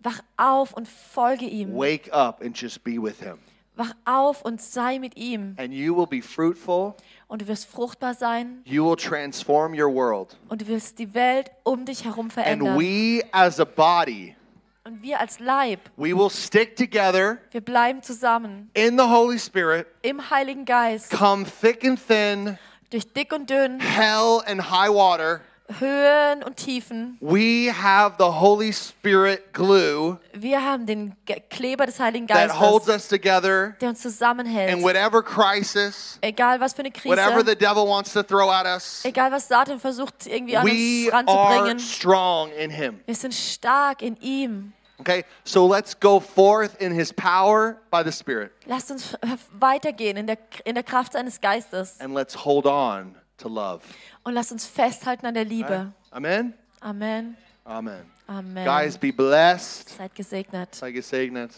[0.00, 1.72] Wach auf und folge ihm.
[1.76, 3.38] Wake up and just be with him.
[3.76, 5.56] Wach auf und sei mit ihm.
[5.58, 6.94] And you will be fruitful.
[7.26, 8.62] Und du wirst fruchtbar sein.
[8.64, 10.36] You will transform your world.
[10.48, 14.36] Und du wirst die Welt um dich herum And we as a body,
[14.84, 19.86] Und wir als Leib, we will stick together wir bleiben zusammen in the Holy Spirit,
[20.02, 21.10] im Heiligen Geist.
[21.10, 22.58] come thick and thin,
[22.90, 25.40] Durch dick und dünn, hell and high water.
[25.66, 27.16] Höhen und Tiefen.
[27.20, 31.16] We have the Holy Spirit glue Wir haben den
[31.48, 34.76] Kleber des Heiligen that holds us together der uns zusammenhält.
[34.76, 39.02] in whatever crisis, Egal was für eine whatever the devil wants to throw at us.
[39.04, 43.00] egal was Satan versucht irgendwie an We uns are strong in him.
[43.06, 44.74] Wir sind stark in ihm.
[45.00, 49.16] Okay, so let's go forth in his power by the Spirit Lasst uns
[49.58, 53.82] weitergehen in der, in der Kraft seines Geistes and let's hold on to love.
[54.22, 55.92] und lasst uns festhalten an der Liebe.
[56.10, 56.54] Amen?
[56.80, 57.36] Amen.
[57.64, 58.04] Amen.
[58.26, 58.64] Amen.
[58.64, 59.88] Guys, be blessed.
[59.90, 60.74] Seid gesegnet.
[60.74, 61.52] Sei gesegnet.